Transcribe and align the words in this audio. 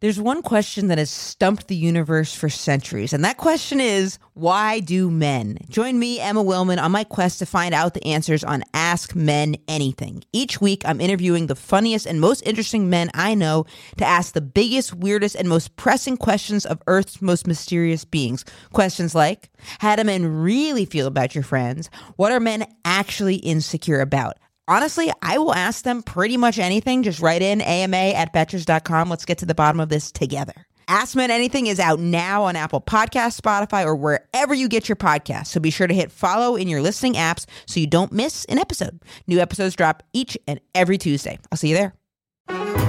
There's 0.00 0.18
one 0.18 0.40
question 0.40 0.88
that 0.88 0.96
has 0.96 1.10
stumped 1.10 1.68
the 1.68 1.76
universe 1.76 2.32
for 2.32 2.48
centuries, 2.48 3.12
and 3.12 3.22
that 3.22 3.36
question 3.36 3.80
is 3.80 4.18
why 4.32 4.80
do 4.80 5.10
men? 5.10 5.58
Join 5.68 5.98
me, 5.98 6.18
Emma 6.18 6.42
Willmann, 6.42 6.82
on 6.82 6.90
my 6.90 7.04
quest 7.04 7.38
to 7.40 7.44
find 7.46 7.74
out 7.74 7.92
the 7.92 8.06
answers 8.06 8.42
on 8.42 8.64
Ask 8.72 9.14
Men 9.14 9.56
Anything. 9.68 10.24
Each 10.32 10.58
week, 10.58 10.80
I'm 10.86 11.02
interviewing 11.02 11.48
the 11.48 11.54
funniest 11.54 12.06
and 12.06 12.18
most 12.18 12.40
interesting 12.46 12.88
men 12.88 13.10
I 13.12 13.34
know 13.34 13.66
to 13.98 14.06
ask 14.06 14.32
the 14.32 14.40
biggest, 14.40 14.94
weirdest, 14.94 15.34
and 15.34 15.50
most 15.50 15.76
pressing 15.76 16.16
questions 16.16 16.64
of 16.64 16.80
Earth's 16.86 17.20
most 17.20 17.46
mysterious 17.46 18.06
beings. 18.06 18.46
Questions 18.72 19.14
like 19.14 19.50
How 19.80 19.96
do 19.96 20.04
men 20.04 20.24
really 20.24 20.86
feel 20.86 21.08
about 21.08 21.34
your 21.34 21.44
friends? 21.44 21.90
What 22.16 22.32
are 22.32 22.40
men 22.40 22.64
actually 22.86 23.36
insecure 23.36 24.00
about? 24.00 24.38
Honestly, 24.70 25.12
I 25.20 25.36
will 25.36 25.54
ask 25.54 25.84
them 25.84 26.02
pretty 26.02 26.36
much 26.36 26.58
anything. 26.58 27.02
Just 27.02 27.20
write 27.20 27.42
in 27.42 27.60
ama 27.60 27.96
at 27.96 28.32
betches.com. 28.32 29.10
Let's 29.10 29.26
get 29.26 29.38
to 29.38 29.46
the 29.46 29.54
bottom 29.54 29.80
of 29.80 29.90
this 29.90 30.10
together. 30.10 30.54
Ask 30.88 31.14
Men 31.14 31.30
Anything 31.30 31.68
is 31.68 31.78
out 31.78 32.00
now 32.00 32.42
on 32.42 32.56
Apple 32.56 32.80
Podcasts, 32.80 33.40
Spotify, 33.40 33.84
or 33.84 33.94
wherever 33.94 34.52
you 34.52 34.68
get 34.68 34.88
your 34.88 34.96
podcasts. 34.96 35.46
So 35.46 35.60
be 35.60 35.70
sure 35.70 35.86
to 35.86 35.94
hit 35.94 36.10
follow 36.10 36.56
in 36.56 36.66
your 36.66 36.82
listening 36.82 37.14
apps 37.14 37.46
so 37.66 37.78
you 37.78 37.86
don't 37.86 38.10
miss 38.10 38.44
an 38.46 38.58
episode. 38.58 39.00
New 39.28 39.38
episodes 39.38 39.76
drop 39.76 40.02
each 40.12 40.36
and 40.48 40.60
every 40.74 40.98
Tuesday. 40.98 41.38
I'll 41.52 41.58
see 41.58 41.68
you 41.68 41.76
there. 41.76 42.79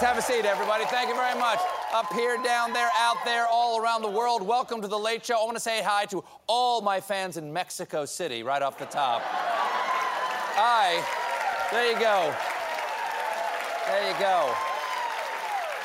Please 0.00 0.06
have 0.06 0.16
a 0.16 0.22
seat, 0.22 0.46
everybody. 0.46 0.86
Thank 0.86 1.10
you 1.10 1.14
very 1.14 1.38
much. 1.38 1.58
Up 1.92 2.10
here, 2.14 2.42
down 2.42 2.72
there, 2.72 2.88
out 2.96 3.18
there, 3.26 3.46
all 3.46 3.78
around 3.82 4.00
the 4.00 4.08
world. 4.08 4.40
Welcome 4.40 4.80
to 4.80 4.88
The 4.88 4.98
Late 4.98 5.26
Show. 5.26 5.38
I 5.38 5.44
want 5.44 5.58
to 5.58 5.62
say 5.62 5.82
hi 5.82 6.06
to 6.06 6.24
all 6.46 6.80
my 6.80 7.02
fans 7.02 7.36
in 7.36 7.52
Mexico 7.52 8.06
City 8.06 8.42
right 8.42 8.62
off 8.62 8.78
the 8.78 8.86
top. 8.86 9.20
Hi. 10.56 11.04
There 11.70 11.92
you 11.92 12.00
go. 12.00 12.34
There 13.88 14.10
you 14.10 14.18
go. 14.18 14.54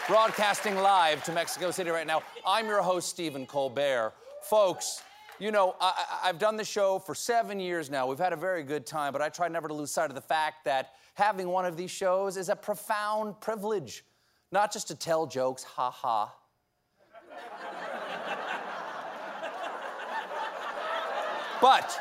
Broadcasting 0.07 0.77
live 0.77 1.22
to 1.25 1.33
Mexico 1.33 1.69
City 1.69 1.89
right 1.89 2.07
now. 2.07 2.23
I'm 2.47 2.67
your 2.67 2.81
host, 2.81 3.09
Stephen 3.09 3.45
Colbert. 3.45 4.13
Folks, 4.44 5.03
you 5.39 5.52
know, 5.52 5.75
I, 5.81 5.94
have 6.23 6.39
done 6.39 6.55
the 6.55 6.63
show 6.63 7.00
for 7.00 7.16
seven 7.16 7.59
years 7.59 7.89
now. 7.89 8.07
We've 8.07 8.17
had 8.17 8.31
a 8.31 8.38
very 8.38 8.63
good 8.63 8.85
time, 8.85 9.11
but 9.11 9.22
I 9.22 9.27
try 9.27 9.50
never 9.50 9.67
to 9.67 9.73
lose 9.73 9.91
sight 9.91 10.09
of 10.09 10.16
the 10.16 10.22
fact 10.22 10.63
that 10.63 10.94
having 11.16 11.47
one 11.47 11.66
of 11.66 11.75
these 11.75 11.91
shows 11.91 12.38
is 12.38 12.49
a 12.49 12.55
profound 12.55 13.39
privilege. 13.41 14.05
Not 14.52 14.71
just 14.71 14.88
to 14.89 14.95
tell 14.95 15.25
jokes, 15.25 15.63
ha 15.63 15.89
ha. 15.89 16.33
but 21.61 21.99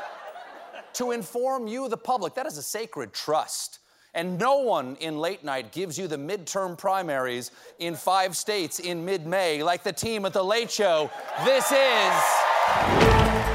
to 0.94 1.12
inform 1.12 1.66
you, 1.66 1.88
the 1.88 1.96
public. 1.96 2.34
That 2.34 2.46
is 2.46 2.58
a 2.58 2.62
sacred 2.62 3.12
trust. 3.12 3.78
And 4.14 4.38
no 4.38 4.58
one 4.58 4.96
in 5.00 5.18
late 5.18 5.42
night 5.42 5.72
gives 5.72 5.98
you 5.98 6.06
the 6.06 6.16
midterm 6.16 6.78
primaries 6.78 7.50
in 7.80 7.96
five 7.96 8.36
states 8.36 8.78
in 8.78 9.04
mid 9.04 9.26
May 9.26 9.62
like 9.62 9.82
the 9.82 9.92
team 9.92 10.24
at 10.24 10.32
The 10.32 10.44
Late 10.44 10.70
Show. 10.70 11.10
This 11.44 11.72
is. 11.72 12.24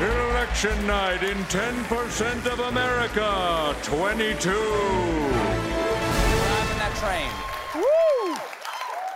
Election 0.01 0.87
night 0.87 1.23
in 1.23 1.37
10% 1.45 2.45
of 2.51 2.59
America, 2.59 3.75
22. 3.83 5.48
I'm 7.01 7.25
in 7.25 7.31
that 7.31 7.71
train. 7.73 7.83
Woo! 7.83 8.35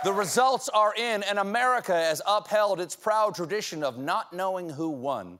The 0.04 0.12
results 0.12 0.68
are 0.68 0.94
in, 0.94 1.22
and 1.22 1.38
America 1.38 1.94
has 1.94 2.20
upheld 2.26 2.80
its 2.80 2.94
proud 2.94 3.34
tradition 3.34 3.82
of 3.82 3.98
not 3.98 4.32
knowing 4.32 4.68
who 4.68 4.90
won. 4.90 5.38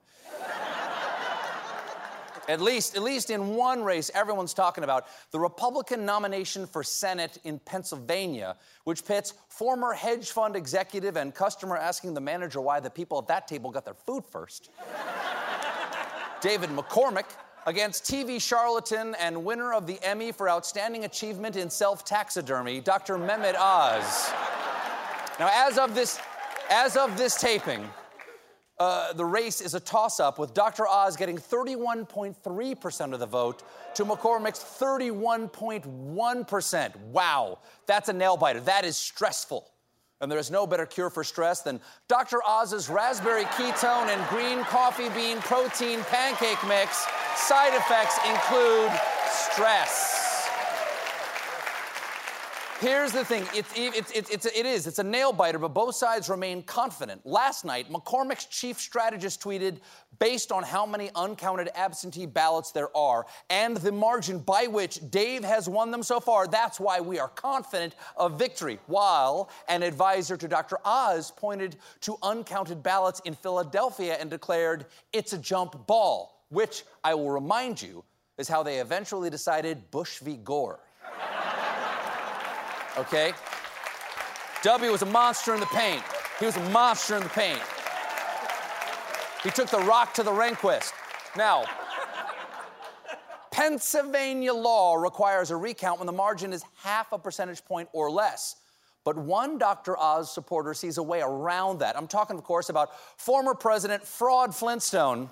At 2.47 2.61
least, 2.61 2.95
at 2.95 3.03
least 3.03 3.31
in 3.31 3.55
one 3.55 3.83
race 3.83 4.11
everyone's 4.15 4.53
talking 4.53 4.85
about, 4.85 5.07
the 5.31 5.41
Republican 5.41 6.05
nomination 6.05 6.67
for 6.67 6.83
Senate 6.83 7.39
in 7.45 7.59
Pennsylvania, 7.59 8.57
which 8.85 9.03
pits 9.03 9.33
former 9.49 9.95
hedge 9.95 10.31
fund 10.31 10.55
executive 10.55 11.17
and 11.17 11.35
customer 11.35 11.79
asking 11.79 12.13
the 12.13 12.21
manager 12.21 12.61
why 12.61 12.81
the 12.81 12.91
people 12.91 13.17
at 13.19 13.27
that 13.29 13.49
table 13.49 13.71
got 13.71 13.87
their 13.87 13.95
food 13.95 14.27
first. 14.27 14.69
David 16.43 16.69
McCormick 16.69 17.25
against 17.67 18.05
TV 18.05 18.41
charlatan 18.41 19.17
and 19.19 19.45
winner 19.45 19.73
of 19.73 19.87
the 19.87 19.99
Emmy 20.03 20.33
for 20.33 20.49
Outstanding 20.49 21.05
Achievement 21.05 21.57
in 21.57 21.71
Self 21.71 22.05
Taxidermy, 22.05 22.81
Dr. 22.81 23.17
Mehmet 23.17 23.55
Oz. 23.57 24.33
Now, 25.39 25.51
as 25.53 25.79
of 25.79 25.95
this, 25.95 26.19
as 26.71 26.97
of 26.97 27.17
this 27.17 27.41
taping, 27.41 27.89
uh, 28.79 29.13
the 29.13 29.25
race 29.25 29.61
is 29.61 29.75
a 29.75 29.81
toss 29.81 30.21
up 30.21 30.39
with 30.39 30.53
Dr. 30.53 30.87
Oz 30.87 31.17
getting 31.17 31.39
31.3% 31.39 33.13
of 33.13 33.21
the 33.21 33.27
vote 33.27 33.63
to 33.95 34.05
McCormick's 34.05 34.59
31.1%. 34.59 36.97
Wow, 36.97 37.59
that's 37.87 38.09
a 38.09 38.13
nail 38.13 38.37
biter. 38.37 38.61
That 38.61 38.85
is 38.85 38.97
stressful. 38.97 39.71
And 40.21 40.31
there 40.31 40.39
is 40.39 40.51
no 40.51 40.67
better 40.67 40.87
cure 40.87 41.11
for 41.11 41.25
stress 41.25 41.61
than 41.63 41.81
Dr. 42.09 42.41
Oz's 42.47 42.89
raspberry 42.89 43.45
ketone 43.45 44.09
and 44.09 44.27
green 44.29 44.65
coffee 44.65 45.09
bean 45.11 45.39
protein 45.39 46.01
pancake 46.05 46.63
mix. 46.67 47.07
Side 47.37 47.75
effects 47.75 48.19
include 48.27 48.91
stress. 49.29 50.24
Here's 52.85 53.13
the 53.13 53.25
thing 53.25 53.47
it's, 53.55 53.73
it's, 53.75 54.11
it's, 54.11 54.29
it's, 54.29 54.45
it 54.45 54.67
is, 54.67 54.87
it's 54.87 54.99
a 54.99 55.03
nail 55.03 55.33
biter, 55.33 55.59
but 55.59 55.73
both 55.73 55.95
sides 55.95 56.29
remain 56.29 56.63
confident. 56.65 57.25
Last 57.25 57.65
night, 57.65 57.91
McCormick's 57.91 58.45
chief 58.45 58.79
strategist 58.79 59.43
tweeted 59.43 59.79
based 60.19 60.53
on 60.53 60.63
how 60.63 60.85
many 60.85 61.11
uncounted 61.15 61.71
absentee 61.75 62.27
ballots 62.27 62.73
there 62.73 62.95
are 62.95 63.25
and 63.49 63.79
the 63.79 63.91
margin 63.91 64.39
by 64.39 64.67
which 64.67 65.01
Dave 65.11 65.43
has 65.45 65.67
won 65.67 65.91
them 65.91 66.03
so 66.03 66.21
far, 66.21 66.47
that's 66.47 66.79
why 66.79 67.01
we 67.01 67.19
are 67.19 67.29
confident 67.29 67.95
of 68.19 68.39
victory. 68.39 68.79
While 68.85 69.49
an 69.69 69.83
advisor 69.83 70.37
to 70.37 70.47
Dr. 70.47 70.77
Oz 70.85 71.31
pointed 71.31 71.77
to 72.03 72.19
uncounted 72.23 72.83
ballots 72.83 73.23
in 73.25 73.35
Philadelphia 73.35 74.19
and 74.21 74.29
declared 74.29 74.85
it's 75.15 75.33
a 75.33 75.39
jump 75.39 75.87
ball, 75.87 76.45
which 76.51 76.85
I 77.03 77.15
will 77.15 77.31
remind 77.31 77.81
you 77.81 78.05
is 78.37 78.47
how 78.47 78.63
they 78.63 78.81
eventually 78.81 79.31
decided 79.31 79.91
Bush 79.91 80.19
v. 80.19 80.37
Gore 80.37 80.81
okay? 82.97 83.33
W 84.63 84.91
was 84.91 85.03
a 85.03 85.07
monster 85.07 85.55
in 85.55 85.61
the 85.61 85.67
paint. 85.67 86.03
He 86.39 86.47
was 86.47 86.57
a 86.57 86.71
monster 86.71 87.17
in 87.17 87.23
the 87.23 87.29
paint. 87.29 87.61
He 89.43 89.51
took 89.51 89.69
the 89.69 89.81
rock 89.81 90.15
to 90.15 90.23
the 90.23 90.31
Rehnquist. 90.31 90.93
Now, 91.37 91.65
Pennsylvania 93.51 94.53
law 94.53 94.97
requires 94.97 95.51
a 95.51 95.57
recount 95.57 96.01
when 96.01 96.07
the 96.07 96.13
margin 96.13 96.53
is 96.53 96.65
half 96.83 97.13
a 97.13 97.19
percentage 97.19 97.65
point 97.65 97.89
or 97.93 98.11
less. 98.11 98.57
But 99.05 99.19
one 99.19 99.59
Dr. 99.59 99.99
Oz 99.99 100.33
supporter 100.33 100.73
sees 100.73 100.97
a 100.97 101.03
way 101.03 101.21
around 101.21 101.81
that. 101.81 101.97
I'm 101.97 102.09
talking, 102.09 102.39
of 102.39 102.43
course, 102.43 102.71
about 102.71 102.99
former 103.21 103.55
President 103.55 104.03
Fraud 104.03 104.55
Flintstone, 104.55 105.29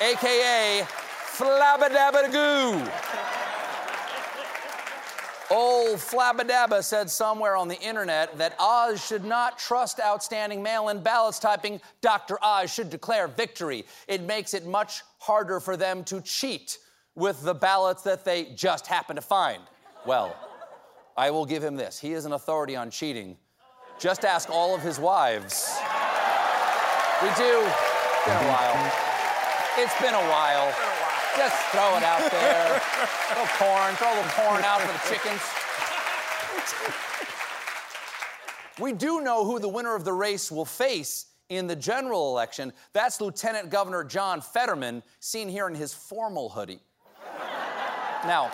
AKA 0.00 0.86
Flabadabadagoo. 1.36 3.29
Old 5.50 5.98
Flabadabba 5.98 6.84
said 6.84 7.10
somewhere 7.10 7.56
on 7.56 7.66
the 7.66 7.80
internet 7.80 8.38
that 8.38 8.54
Oz 8.60 9.04
should 9.04 9.24
not 9.24 9.58
trust 9.58 9.98
outstanding 9.98 10.62
mail 10.62 10.90
in 10.90 11.02
ballots, 11.02 11.40
typing, 11.40 11.80
Dr. 12.00 12.38
Oz 12.40 12.72
should 12.72 12.88
declare 12.88 13.26
victory. 13.26 13.84
It 14.06 14.22
makes 14.22 14.54
it 14.54 14.64
much 14.64 15.02
harder 15.18 15.58
for 15.58 15.76
them 15.76 16.04
to 16.04 16.20
cheat 16.20 16.78
with 17.16 17.42
the 17.42 17.54
ballots 17.54 18.02
that 18.02 18.24
they 18.24 18.44
just 18.54 18.86
happen 18.86 19.16
to 19.16 19.22
find. 19.22 19.62
Well, 20.06 20.36
I 21.16 21.30
will 21.30 21.44
give 21.44 21.64
him 21.64 21.74
this. 21.74 21.98
He 21.98 22.12
is 22.12 22.26
an 22.26 22.32
authority 22.32 22.76
on 22.76 22.90
cheating. 22.90 23.36
Just 23.98 24.24
ask 24.24 24.48
all 24.50 24.74
of 24.74 24.82
his 24.82 25.00
wives. 25.00 25.76
We 27.20 27.28
do. 27.30 27.60
It's 27.60 28.26
been 28.26 28.36
a 28.36 28.48
while. 28.48 28.92
It's 29.76 30.00
been 30.00 30.14
a 30.14 30.30
while. 30.30 30.89
Just 31.36 31.56
throw 31.72 31.96
it 31.96 32.02
out 32.02 32.30
there. 32.30 32.80
Throw 33.30 33.44
corn, 33.58 33.94
throw 33.96 34.12
a 34.12 34.16
little 34.16 34.30
corn 34.32 34.62
out 34.64 34.80
for 34.80 34.92
the 34.92 35.14
chickens. 35.14 35.40
We 38.80 38.92
do 38.92 39.20
know 39.20 39.44
who 39.44 39.58
the 39.58 39.68
winner 39.68 39.94
of 39.94 40.04
the 40.04 40.12
race 40.12 40.50
will 40.50 40.64
face 40.64 41.26
in 41.48 41.66
the 41.66 41.76
general 41.76 42.30
election. 42.30 42.72
That's 42.92 43.20
Lieutenant 43.20 43.70
Governor 43.70 44.04
John 44.04 44.40
Fetterman, 44.40 45.02
seen 45.20 45.48
here 45.48 45.68
in 45.68 45.74
his 45.74 45.92
formal 45.92 46.48
hoodie. 46.48 46.80
now, 48.24 48.50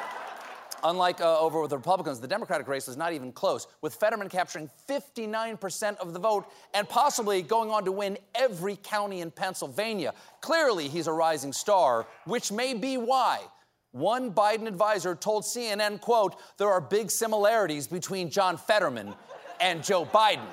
Unlike 0.88 1.20
uh, 1.20 1.40
over 1.40 1.60
with 1.60 1.70
the 1.70 1.76
Republicans, 1.76 2.20
the 2.20 2.28
Democratic 2.28 2.68
race 2.68 2.86
is 2.86 2.96
not 2.96 3.12
even 3.12 3.32
close, 3.32 3.66
with 3.82 3.96
Fetterman 3.96 4.28
capturing 4.28 4.70
59% 4.88 5.96
of 5.96 6.12
the 6.12 6.20
vote 6.20 6.46
and 6.74 6.88
possibly 6.88 7.42
going 7.42 7.70
on 7.70 7.84
to 7.84 7.90
win 7.90 8.16
every 8.36 8.76
county 8.76 9.20
in 9.20 9.32
Pennsylvania. 9.32 10.14
Clearly, 10.40 10.86
he's 10.86 11.08
a 11.08 11.12
rising 11.12 11.52
star, 11.52 12.06
which 12.24 12.52
may 12.52 12.72
be 12.72 12.98
why 12.98 13.40
one 13.90 14.30
Biden 14.30 14.68
advisor 14.68 15.16
told 15.16 15.42
CNN, 15.42 16.00
quote, 16.00 16.36
there 16.56 16.68
are 16.68 16.80
big 16.80 17.10
similarities 17.10 17.88
between 17.88 18.30
John 18.30 18.56
Fetterman 18.56 19.12
and 19.60 19.82
Joe 19.82 20.04
Biden. 20.04 20.46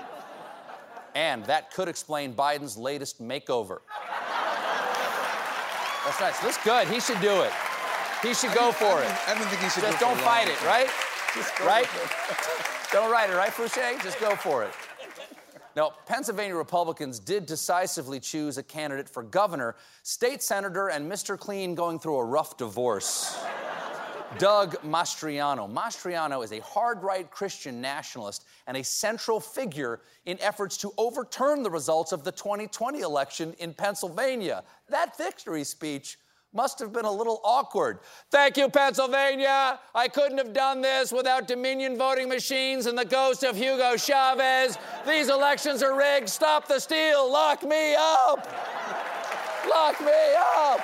And 1.13 1.45
that 1.45 1.71
could 1.71 1.87
explain 1.87 2.33
Biden's 2.33 2.75
latest 2.75 3.21
makeover. 3.21 3.81
That's 6.05 6.19
nice. 6.19 6.43
Looks 6.43 6.63
good. 6.63 6.87
He 6.87 6.99
should 6.99 7.21
do 7.21 7.43
it. 7.43 7.51
He 8.23 8.33
should 8.33 8.53
go 8.53 8.71
for 8.71 9.03
it. 9.03 9.11
I 9.27 9.35
don't 9.35 9.45
think 9.47 9.61
he 9.61 9.69
should. 9.69 9.83
Just 9.83 9.99
go 9.99 10.07
don't 10.07 10.19
fight 10.21 10.47
it, 10.47 10.61
right? 10.63 10.89
Right? 11.65 11.87
don't 12.93 13.11
write 13.11 13.31
it, 13.31 13.35
right, 13.35 13.49
Fouché? 13.49 13.99
Just 14.03 14.19
go 14.19 14.35
for 14.35 14.63
it. 14.63 14.71
Now, 15.75 15.93
Pennsylvania 16.05 16.55
Republicans 16.55 17.17
did 17.17 17.47
decisively 17.47 18.19
choose 18.19 18.59
a 18.59 18.63
candidate 18.63 19.09
for 19.09 19.23
governor, 19.23 19.75
state 20.03 20.43
senator, 20.43 20.89
and 20.89 21.11
Mr. 21.11 21.37
Clean 21.37 21.73
going 21.73 21.97
through 21.97 22.17
a 22.17 22.23
rough 22.23 22.55
divorce. 22.55 23.43
Doug 24.37 24.75
Mastriano. 24.83 25.71
Mastriano 25.71 26.43
is 26.43 26.51
a 26.51 26.59
hard 26.59 27.01
right 27.01 27.29
Christian 27.29 27.81
nationalist 27.81 28.45
and 28.67 28.77
a 28.77 28.83
central 28.83 29.39
figure 29.39 30.01
in 30.25 30.39
efforts 30.39 30.77
to 30.77 30.91
overturn 30.97 31.63
the 31.63 31.71
results 31.71 32.11
of 32.11 32.23
the 32.23 32.31
2020 32.31 32.99
election 32.99 33.55
in 33.57 33.73
Pennsylvania. 33.73 34.63
That 34.89 35.17
victory 35.17 35.63
speech 35.63 36.17
must 36.53 36.79
have 36.79 36.93
been 36.93 37.05
a 37.05 37.11
little 37.11 37.41
awkward. 37.43 37.99
Thank 38.31 38.57
you, 38.57 38.69
Pennsylvania. 38.69 39.79
I 39.93 40.07
couldn't 40.07 40.37
have 40.37 40.53
done 40.53 40.81
this 40.81 41.11
without 41.11 41.47
Dominion 41.47 41.97
voting 41.97 42.29
machines 42.29 42.85
and 42.85 42.97
the 42.97 43.05
ghost 43.05 43.43
of 43.43 43.55
Hugo 43.55 43.97
Chavez. 43.97 44.77
These 45.07 45.29
elections 45.29 45.81
are 45.81 45.97
rigged. 45.97 46.29
Stop 46.29 46.67
the 46.67 46.79
steal. 46.79 47.31
Lock 47.31 47.63
me 47.63 47.95
up. 47.95 48.47
Lock 49.69 49.99
me 50.01 50.11
up. 50.55 50.79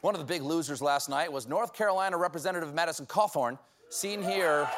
One 0.00 0.14
of 0.14 0.20
the 0.20 0.26
big 0.26 0.42
losers 0.42 0.80
last 0.80 1.08
night 1.08 1.30
was 1.30 1.48
North 1.48 1.74
Carolina 1.74 2.16
Representative 2.16 2.72
Madison 2.72 3.04
Cawthorn, 3.04 3.58
seen 3.90 4.22
here. 4.22 4.68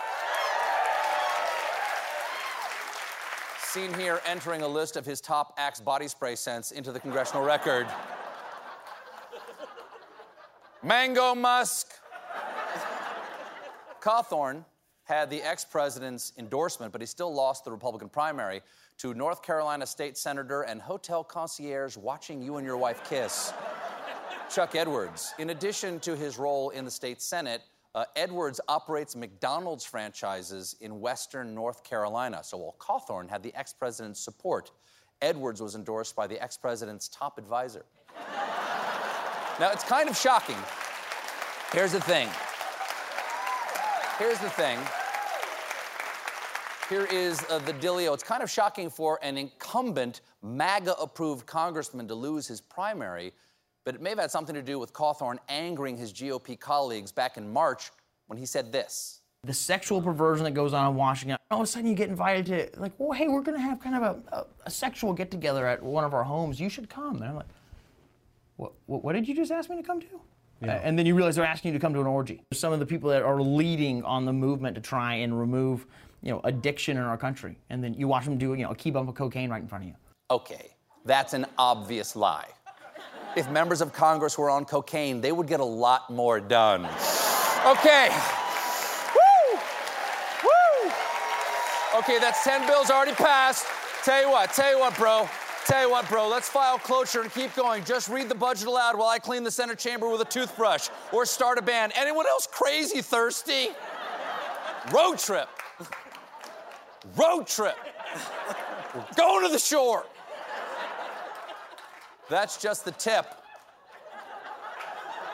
Seen 3.73 3.95
here 3.95 4.21
entering 4.27 4.63
a 4.63 4.67
list 4.67 4.97
of 4.97 5.07
his 5.07 5.21
top 5.21 5.55
Axe 5.57 5.81
body 5.81 6.09
spray 6.09 6.35
scents 6.35 6.73
into 6.73 6.91
the 6.91 6.99
congressional 6.99 7.45
record. 7.45 7.87
Mango 10.83 11.37
musk. 11.37 11.93
Cawthorn 14.01 14.65
had 15.05 15.31
the 15.31 15.41
ex 15.41 15.65
president's 15.65 16.33
endorsement, 16.37 16.91
but 16.91 17.01
he 17.01 17.07
still 17.07 17.33
lost 17.33 17.65
the 17.65 17.71
Republican 17.71 18.09
primary 18.09 18.61
to 18.99 19.15
North 19.15 19.41
Carolina 19.41 19.87
state 19.87 20.19
senator 20.19 20.63
and 20.63 20.83
hotel 20.83 21.23
concierge 21.23 21.97
watching 21.97 22.43
you 22.43 22.57
and 22.57 22.67
your 22.67 22.77
wife 22.77 23.09
kiss. 23.09 23.53
Chuck 24.53 24.75
Edwards. 24.75 25.33
In 25.39 25.51
addition 25.51 26.01
to 26.01 26.17
his 26.17 26.41
role 26.41 26.71
in 26.71 26.85
the 26.85 26.91
state 26.91 27.23
Senate, 27.23 27.63
uh, 27.95 28.05
Edwards 28.17 28.61
operates 28.69 29.17
McDonald's 29.17 29.85
franchises 29.85 30.77
in 30.81 31.01
Western 31.01 31.55
North 31.55 31.83
Carolina. 31.83 32.43
So 32.43 32.59
while 32.59 32.77
Cawthorn 32.79 33.29
had 33.29 33.43
the 33.43 33.55
ex 33.55 33.73
president's 33.73 34.21
support, 34.21 34.71
Edwards 35.23 35.61
was 35.61 35.75
endorsed 35.75 36.15
by 36.15 36.27
the 36.27 36.41
ex 36.43 36.57
president's 36.57 37.09
top 37.09 37.39
advisor. 37.39 37.85
now, 39.61 39.71
it's 39.73 39.85
kind 39.85 40.09
of 40.09 40.17
shocking. 40.17 40.57
Here's 41.73 41.93
the 41.93 42.01
thing. 42.01 42.29
Here's 44.19 44.39
the 44.39 44.51
thing. 44.51 44.79
Here 46.89 47.07
is 47.07 47.45
uh, 47.49 47.59
the 47.61 47.73
dealio. 47.75 48.13
It's 48.15 48.25
kind 48.25 48.43
of 48.43 48.51
shocking 48.51 48.91
for 48.91 49.19
an 49.23 49.39
incumbent, 49.39 50.23
MAGA 50.43 50.95
approved 51.01 51.47
congressman 51.47 52.09
to 52.09 52.15
lose 52.15 52.49
his 52.49 52.61
primary, 52.61 53.33
but 53.85 53.95
it 53.95 54.01
may 54.01 54.11
have 54.11 54.19
had 54.19 54.31
something 54.31 54.55
to 54.55 54.63
do 54.63 54.79
with 54.79 54.93
Cawthorn 54.93 55.39
angering 55.49 55.97
his 55.97 56.13
GOP 56.13 56.59
colleagues 56.59 57.13
back 57.13 57.37
in 57.37 57.51
March 57.53 57.91
when 58.27 58.39
he 58.39 58.47
said 58.47 58.73
this. 58.73 59.21
the 59.45 59.55
sexual 59.55 60.03
perversion 60.03 60.45
that 60.45 60.51
goes 60.53 60.75
on 60.75 60.91
in 60.91 60.95
Washington. 60.95 61.39
All 61.51 61.61
of 61.61 61.65
a 61.65 61.67
sudden, 61.67 61.89
you 61.89 61.95
get 61.95 62.11
invited 62.11 62.47
to 62.47 62.81
like, 62.81 62.93
well, 62.99 63.13
hey, 63.13 63.27
we're 63.29 63.41
gonna 63.43 63.59
have 63.59 63.81
kind 63.81 63.97
of 63.97 64.03
a, 64.03 64.37
a, 64.37 64.47
a 64.67 64.71
sexual 64.71 65.13
get 65.15 65.31
together 65.31 65.67
at 65.67 65.83
one 65.83 66.05
of 66.05 66.13
our 66.13 66.23
homes. 66.23 66.61
You 66.61 66.69
should 66.69 66.91
come. 66.91 67.17
And 67.17 67.25
I'm 67.25 67.37
like, 67.37 67.47
what, 68.57 68.73
what, 68.87 69.03
what 69.03 69.13
did 69.15 69.27
you 69.27 69.35
just 69.35 69.51
ask 69.51 69.71
me 69.71 69.77
to 69.77 69.83
come 69.83 70.01
to? 70.01 70.07
Uh, 70.63 70.67
and 70.67 70.99
then 70.99 71.07
you 71.07 71.15
realize 71.15 71.37
they're 71.37 71.45
asking 71.47 71.73
you 71.73 71.79
to 71.79 71.81
come 71.81 71.95
to 71.95 72.01
an 72.01 72.07
orgy. 72.07 72.43
Some 72.53 72.75
of 72.75 72.81
the 72.81 72.85
people 72.87 73.09
that 73.09 73.23
are 73.23 73.41
leading 73.41 74.05
on 74.05 74.27
the 74.27 74.33
movement 74.33 74.75
to 74.75 74.83
try 74.83 75.15
and 75.15 75.39
remove, 75.41 75.87
you 76.21 76.31
know, 76.31 76.43
addiction 76.45 76.99
in 76.99 77.03
our 77.03 77.17
country, 77.17 77.57
and 77.71 77.83
then 77.83 77.95
you 77.95 78.07
watch 78.07 78.27
them 78.27 78.37
do, 78.37 78.53
you 78.53 78.65
know, 78.65 78.71
a 78.71 78.75
key 78.75 78.91
bump 78.91 79.09
of 79.09 79.15
cocaine 79.15 79.49
right 79.49 79.63
in 79.63 79.69
front 79.69 79.85
of 79.85 79.89
you. 79.89 79.97
Okay, 80.31 80.77
that's 81.07 81.33
an 81.33 81.47
obvious 81.57 82.15
lie. 82.15 82.49
If 83.37 83.49
members 83.49 83.81
of 83.81 83.93
Congress 83.93 84.37
were 84.37 84.51
on 84.51 84.65
cocaine, 84.65 85.21
they 85.21 85.31
would 85.31 85.47
get 85.47 85.61
a 85.61 85.65
lot 85.65 86.11
more 86.11 86.41
done. 86.41 86.85
Okay. 87.67 88.09
Woo! 89.15 89.59
Woo! 90.45 90.91
Okay, 91.99 92.19
that's 92.19 92.43
10 92.43 92.67
bills 92.67 92.91
already 92.91 93.13
passed. 93.13 93.67
Tell 94.05 94.21
you 94.21 94.31
what, 94.31 94.53
tell 94.53 94.73
you 94.73 94.81
what, 94.81 94.97
bro. 94.97 95.29
Tell 95.67 95.87
you 95.87 95.91
what, 95.91 96.09
bro, 96.09 96.27
let's 96.29 96.49
file 96.49 96.79
cloture 96.79 97.21
and 97.21 97.33
keep 97.33 97.55
going. 97.55 97.85
Just 97.85 98.09
read 98.09 98.29
the 98.29 98.35
budget 98.35 98.67
aloud 98.67 98.99
while 98.99 99.09
I 99.09 99.19
clean 99.19 99.45
the 99.45 99.51
Senate 99.51 99.79
chamber 99.79 100.09
with 100.09 100.21
a 100.23 100.25
toothbrush 100.25 100.89
or 101.13 101.25
start 101.27 101.59
a 101.59 101.63
band. 101.63 101.93
Anyone 101.95 102.27
else 102.27 102.49
crazy 102.51 103.03
thirsty? 103.03 103.69
Road 104.93 105.19
trip. 105.19 105.49
Road 107.17 107.47
trip. 107.47 107.77
Going 109.17 109.47
to 109.47 109.53
the 109.53 109.59
shore. 109.59 110.05
That's 112.31 112.57
just 112.59 112.85
the 112.85 112.93
tip. 112.93 113.27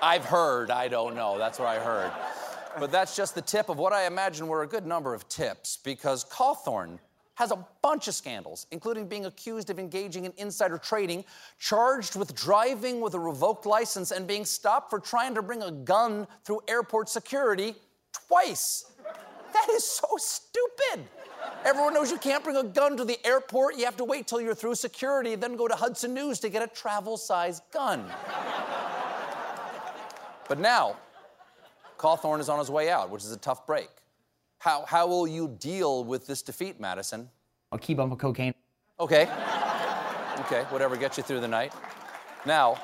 I've 0.03 0.25
heard, 0.25 0.71
I 0.71 0.89
don't 0.89 1.15
know, 1.15 1.37
that's 1.37 1.59
what 1.59 1.69
I 1.69 1.79
heard. 1.79 2.11
But 2.81 2.91
that's 2.91 3.15
just 3.15 3.35
the 3.35 3.43
tip 3.43 3.69
of 3.69 3.77
what 3.77 3.93
I 3.93 4.07
imagine 4.07 4.47
were 4.49 4.63
a 4.63 4.67
good 4.67 4.87
number 4.87 5.13
of 5.13 5.29
tips 5.29 5.79
because 5.85 6.25
Cawthorn 6.25 6.99
has 7.35 7.51
a 7.51 7.67
bunch 7.83 8.09
of 8.09 8.15
scandals, 8.15 8.67
including 8.71 9.09
being 9.09 9.27
accused 9.27 9.69
of 9.69 9.79
engaging 9.79 10.25
in 10.25 10.33
insider 10.39 10.79
trading, 10.79 11.23
charged 11.59 12.17
with 12.17 12.35
driving 12.35 13.03
with 13.03 13.13
a 13.13 13.19
revoked 13.19 13.67
license, 13.67 14.11
and 14.11 14.27
being 14.27 14.47
stopped 14.47 14.89
for 14.89 14.99
trying 14.99 15.35
to 15.35 15.43
bring 15.43 15.63
a 15.63 15.71
gun 15.71 16.27
through 16.45 16.61
airport 16.67 17.11
security 17.11 17.75
twice. 18.27 18.91
That 19.53 19.69
is 19.71 19.85
so 19.85 20.09
stupid. 20.17 21.05
Everyone 21.65 21.95
knows 21.95 22.11
you 22.11 22.19
can't 22.19 22.45
bring 22.45 22.57
a 22.57 22.63
gun 22.63 22.97
to 22.97 23.05
the 23.05 23.19
airport. 23.27 23.77
You 23.77 23.85
have 23.85 23.97
to 23.97 24.05
wait 24.05 24.27
till 24.27 24.41
you're 24.41 24.55
through 24.55 24.77
security, 24.77 25.35
then 25.35 25.57
go 25.57 25.67
to 25.67 25.75
Hudson 25.75 26.15
News 26.15 26.39
to 26.41 26.49
get 26.49 26.63
a 26.63 26.69
travel 26.69 27.17
sized 27.17 27.63
gun. 27.73 28.05
but 30.49 30.59
now, 30.61 30.97
Cawthorn 31.99 32.41
is 32.41 32.49
on 32.49 32.59
his 32.59 32.71
way 32.71 32.91
out, 32.91 33.11
which 33.11 33.25
is 33.25 33.33
a 33.33 33.37
tough 33.37 33.67
break. 33.67 33.89
How, 34.59 34.85
how 34.87 35.07
will 35.07 35.27
you 35.27 35.49
deal 35.59 36.05
with 36.05 36.27
this 36.27 36.43
defeat, 36.43 36.81
Madison? 36.81 37.29
A 37.73 37.79
key 37.79 37.95
bump 37.95 38.13
of 38.13 38.19
cocaine. 38.19 38.55
Okay. 39.01 39.29
Okay, 40.41 40.63
whatever 40.71 40.97
gets 40.97 41.17
you 41.17 41.23
through 41.23 41.41
the 41.41 41.49
night. 41.49 41.73
Now, 42.45 42.81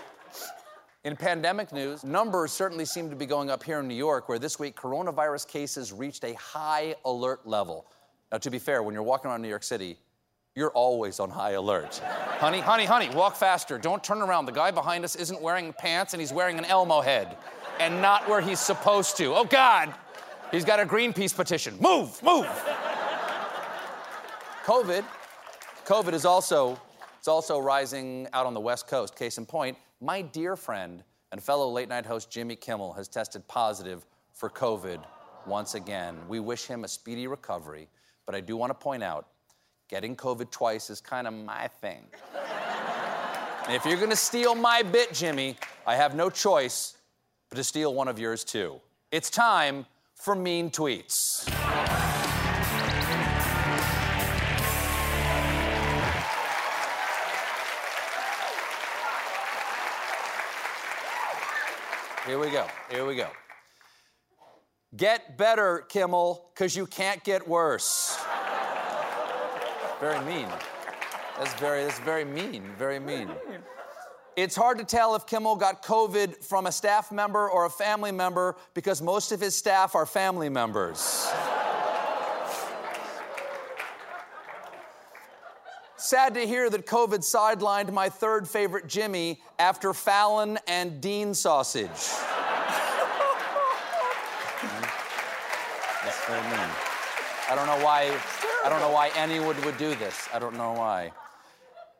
in 1.04 1.16
pandemic 1.16 1.72
news, 1.72 2.04
numbers 2.04 2.52
certainly 2.52 2.84
seem 2.84 3.10
to 3.10 3.16
be 3.16 3.26
going 3.26 3.50
up 3.50 3.62
here 3.62 3.80
in 3.80 3.88
New 3.88 3.94
York, 3.94 4.28
where 4.28 4.38
this 4.38 4.58
week 4.58 4.76
coronavirus 4.76 5.48
cases 5.48 5.92
reached 5.92 6.24
a 6.24 6.34
high 6.34 6.94
alert 7.04 7.46
level. 7.46 7.86
Now, 8.32 8.38
to 8.38 8.50
be 8.50 8.58
fair, 8.58 8.82
when 8.82 8.94
you're 8.94 9.02
walking 9.02 9.30
around 9.30 9.42
New 9.42 9.48
York 9.48 9.62
City, 9.62 9.98
you're 10.54 10.70
always 10.70 11.20
on 11.20 11.28
high 11.28 11.52
alert. 11.52 11.98
honey, 12.38 12.60
honey, 12.60 12.86
honey, 12.86 13.10
walk 13.14 13.36
faster. 13.36 13.78
Don't 13.78 14.02
turn 14.02 14.22
around. 14.22 14.46
The 14.46 14.52
guy 14.52 14.70
behind 14.70 15.04
us 15.04 15.16
isn't 15.16 15.40
wearing 15.40 15.72
pants 15.74 16.14
and 16.14 16.20
he's 16.20 16.32
wearing 16.32 16.58
an 16.58 16.64
Elmo 16.64 17.02
head 17.02 17.36
and 17.78 18.00
not 18.00 18.26
where 18.28 18.40
he's 18.40 18.58
supposed 18.58 19.18
to. 19.18 19.34
Oh, 19.34 19.44
God, 19.44 19.94
he's 20.50 20.64
got 20.64 20.80
a 20.80 20.86
Greenpeace 20.86 21.34
petition. 21.34 21.76
Move, 21.80 22.22
move. 22.22 22.46
COVID, 24.64 25.04
COVID 25.84 26.12
is 26.14 26.24
also, 26.24 26.80
it's 27.18 27.28
also 27.28 27.58
rising 27.58 28.28
out 28.32 28.46
on 28.46 28.54
the 28.54 28.60
West 28.60 28.86
Coast. 28.86 29.14
Case 29.14 29.38
in 29.38 29.44
point, 29.44 29.76
my 30.00 30.22
dear 30.22 30.56
friend 30.56 31.02
and 31.32 31.42
fellow 31.42 31.68
late 31.70 31.88
night 31.88 32.06
host 32.06 32.30
Jimmy 32.30 32.56
Kimmel 32.56 32.92
has 32.92 33.08
tested 33.08 33.46
positive 33.48 34.06
for 34.32 34.48
COVID 34.48 35.02
once 35.46 35.74
again. 35.74 36.16
We 36.28 36.40
wish 36.40 36.66
him 36.66 36.84
a 36.84 36.88
speedy 36.88 37.26
recovery, 37.26 37.88
but 38.32 38.38
I 38.38 38.40
do 38.40 38.56
want 38.56 38.70
to 38.70 38.74
point 38.74 39.02
out 39.02 39.26
getting 39.90 40.16
COVID 40.16 40.50
twice 40.50 40.88
is 40.88 41.02
kind 41.02 41.26
of 41.26 41.34
my 41.34 41.68
thing. 41.68 42.06
if 43.68 43.84
you're 43.84 43.98
going 43.98 44.08
to 44.08 44.16
steal 44.16 44.54
my 44.54 44.82
bit, 44.82 45.12
Jimmy, 45.12 45.54
I 45.86 45.96
have 45.96 46.14
no 46.14 46.30
choice 46.30 46.96
but 47.50 47.56
to 47.56 47.64
steal 47.64 47.92
one 47.92 48.08
of 48.08 48.18
yours 48.18 48.42
too. 48.42 48.80
It's 49.10 49.28
time 49.28 49.84
for 50.14 50.34
mean 50.34 50.70
tweets. 50.70 51.46
Here 62.26 62.38
we 62.38 62.50
go. 62.50 62.66
Here 62.88 63.04
we 63.04 63.14
go. 63.14 63.28
Get 64.94 65.38
better, 65.38 65.86
Kimmel, 65.88 66.50
because 66.54 66.76
you 66.76 66.86
can't 66.86 67.24
get 67.24 67.48
worse. 67.48 68.18
very 70.00 70.22
mean. 70.26 70.48
That's 71.38 71.54
very, 71.54 71.84
that's 71.84 71.98
very 72.00 72.26
mean. 72.26 72.64
Very 72.76 72.98
mean. 72.98 73.30
It's 74.36 74.54
hard 74.54 74.78
to 74.78 74.84
tell 74.84 75.14
if 75.14 75.26
Kimmel 75.26 75.56
got 75.56 75.82
COVID 75.82 76.44
from 76.44 76.66
a 76.66 76.72
staff 76.72 77.10
member 77.10 77.48
or 77.48 77.64
a 77.64 77.70
family 77.70 78.12
member 78.12 78.56
because 78.74 79.00
most 79.00 79.32
of 79.32 79.40
his 79.40 79.56
staff 79.56 79.94
are 79.94 80.04
family 80.04 80.50
members. 80.50 81.30
Sad 85.96 86.34
to 86.34 86.46
hear 86.46 86.68
that 86.68 86.84
COVID 86.86 87.20
sidelined 87.20 87.92
my 87.92 88.08
third 88.08 88.46
favorite 88.46 88.88
Jimmy 88.88 89.40
after 89.58 89.94
Fallon 89.94 90.58
and 90.66 91.00
Dean 91.00 91.32
sausage. 91.32 92.10
Mean. 96.30 96.70
I 97.50 97.54
don't 97.54 97.66
know 97.66 97.84
why. 97.84 98.16
I 98.64 98.68
don't 98.68 98.80
know 98.80 98.90
why 98.90 99.10
anyone 99.16 99.60
would 99.64 99.76
do 99.76 99.94
this. 99.96 100.28
I 100.32 100.38
don't 100.38 100.56
know 100.56 100.72
why. 100.72 101.12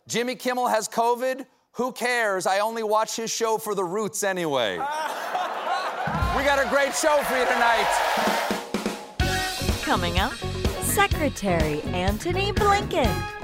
Jimmy 0.06 0.36
Kimmel 0.36 0.68
has 0.68 0.88
COVID. 0.88 1.44
Who 1.72 1.92
cares? 1.92 2.46
I 2.46 2.60
only 2.60 2.82
watch 2.82 3.16
his 3.16 3.30
show 3.30 3.58
for 3.58 3.74
the 3.74 3.84
roots 3.84 4.22
anyway. 4.22 4.74
we 4.76 6.44
got 6.44 6.64
a 6.64 6.68
great 6.68 6.94
show 6.94 7.20
for 7.24 7.36
you 7.36 7.44
tonight. 7.46 7.88
Coming 9.82 10.18
up, 10.18 10.34
Secretary 10.82 11.80
Antony 11.82 12.52
Blinken. 12.52 13.41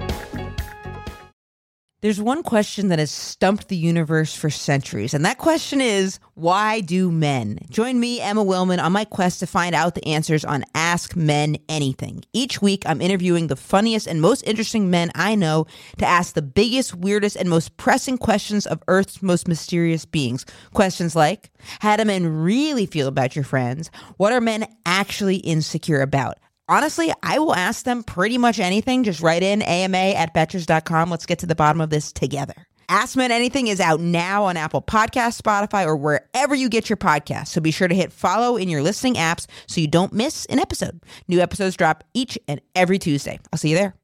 There's 2.00 2.21
one 2.21 2.45
question 2.45 2.88
that 2.88 3.00
has 3.00 3.11
stumped 3.11 3.67
the 3.67 3.76
universe 3.76 4.33
for 4.33 4.50
centuries, 4.50 5.14
and 5.14 5.25
that 5.25 5.38
question 5.38 5.81
is 5.81 6.21
why 6.35 6.78
do 6.81 7.11
men? 7.11 7.59
Join 7.71 7.99
me, 7.99 8.21
Emma 8.21 8.45
Willmann, 8.45 8.81
on 8.81 8.93
my 8.93 9.05
quest 9.05 9.40
to 9.40 9.49
find 9.49 9.75
out 9.75 9.97
the 9.97 10.07
answers 10.07 10.45
on 10.45 10.64
Ask 10.76 11.17
Men 11.17 11.57
Anything. 11.69 12.25
Each 12.33 12.62
week, 12.62 12.85
I'm 12.87 13.00
interviewing 13.00 13.49
the 13.49 13.57
funniest 13.57 14.07
and 14.07 14.23
most 14.23 14.43
interesting 14.45 14.90
men 14.90 15.11
I 15.17 15.35
know 15.35 15.67
to 15.97 16.07
ask 16.07 16.35
the 16.35 16.43
biggest, 16.43 16.95
weirdest, 16.95 17.35
and 17.35 17.50
most 17.50 17.76
pressing 17.78 18.17
questions 18.17 18.64
of 18.64 18.81
Earth's 18.87 19.21
most 19.21 19.49
mysterious 19.49 20.05
beings. 20.05 20.47
Questions 20.73 21.17
like 21.17 21.50
How 21.81 21.97
do 21.97 22.05
men 22.05 22.28
really 22.28 22.87
feel 22.87 23.09
about 23.09 23.35
your 23.35 23.45
friends? 23.45 23.90
What 24.19 24.33
are 24.33 24.40
men 24.40 24.69
actually 24.87 25.38
insecure 25.38 26.02
about? 26.02 26.38
Honestly, 26.69 27.13
I 27.23 27.39
will 27.39 27.55
ask 27.55 27.85
them 27.85 28.03
pretty 28.03 28.39
much 28.39 28.59
anything. 28.59 29.05
Just 29.05 29.21
write 29.21 29.43
in 29.43 29.63
ama 29.63 29.97
at 29.97 30.35
betches.com. 30.35 31.11
Let's 31.11 31.27
get 31.27 31.41
to 31.41 31.47
the 31.47 31.55
bottom 31.55 31.81
of 31.81 31.91
this 31.91 32.13
together. 32.13 32.55
Ask 32.91 33.17
Men 33.17 33.31
Anything 33.31 33.67
is 33.67 33.81
out 33.81 34.01
now 34.01 34.45
on 34.45 34.57
Apple 34.57 34.81
Podcasts, 34.81 35.41
Spotify, 35.41 35.85
or 35.85 35.95
wherever 35.95 36.55
you 36.55 36.71
get 36.71 36.89
your 36.89 36.97
podcasts. 36.97 37.49
So 37.49 37.61
be 37.61 37.71
sure 37.71 37.87
to 37.87 37.95
hit 37.95 38.13
follow 38.13 38.57
in 38.57 38.71
your 38.71 38.83
listening 38.83 39.15
apps 39.15 39.47
so 39.67 39.83
you 39.83 39.89
don't 39.89 40.15
miss 40.15 40.47
an 40.47 40.59
episode. 40.59 41.03
New 41.29 41.41
episodes 41.41 41.77
drop 41.77 42.03
each 42.15 42.39
and 42.49 42.63
every 42.75 42.99
Tuesday. 42.99 43.39
I'll 43.53 43.59
see 43.59 43.71
you 43.71 43.77
there. 43.77 43.95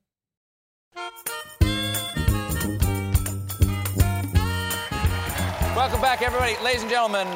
Welcome 5.75 6.03
back, 6.03 6.21
everybody. 6.21 6.55
Ladies 6.63 6.83
and 6.83 6.91
gentlemen, 6.91 7.27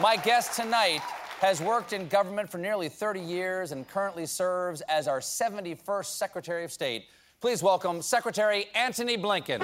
my 0.00 0.16
guest 0.16 0.54
tonight 0.54 1.02
has 1.40 1.60
worked 1.60 1.92
in 1.92 2.08
government 2.08 2.50
for 2.50 2.58
nearly 2.58 2.88
30 2.88 3.20
years 3.20 3.70
and 3.72 3.86
currently 3.88 4.26
serves 4.26 4.80
as 4.82 5.06
our 5.06 5.20
71st 5.20 6.06
Secretary 6.06 6.64
of 6.64 6.72
State. 6.72 7.04
Please 7.40 7.62
welcome 7.62 8.02
Secretary 8.02 8.66
Antony 8.74 9.16
Blinken. 9.16 9.60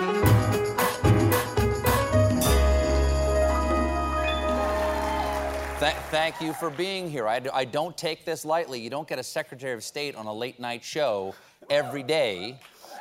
Th- 5.81 5.93
thank 6.11 6.41
you 6.41 6.53
for 6.53 6.71
being 6.71 7.11
here. 7.11 7.27
I, 7.27 7.41
d- 7.41 7.51
I 7.53 7.65
don't 7.65 7.97
take 7.99 8.25
this 8.25 8.45
lightly. 8.45 8.81
You 8.81 8.89
don't 8.89 9.09
get 9.09 9.19
a 9.19 9.25
Secretary 9.25 9.75
of 9.75 9.83
State 9.83 10.15
on 10.15 10.27
a 10.27 10.33
late 10.33 10.61
night 10.61 10.85
show 10.85 11.35
every 11.69 12.05
day. 12.05 12.61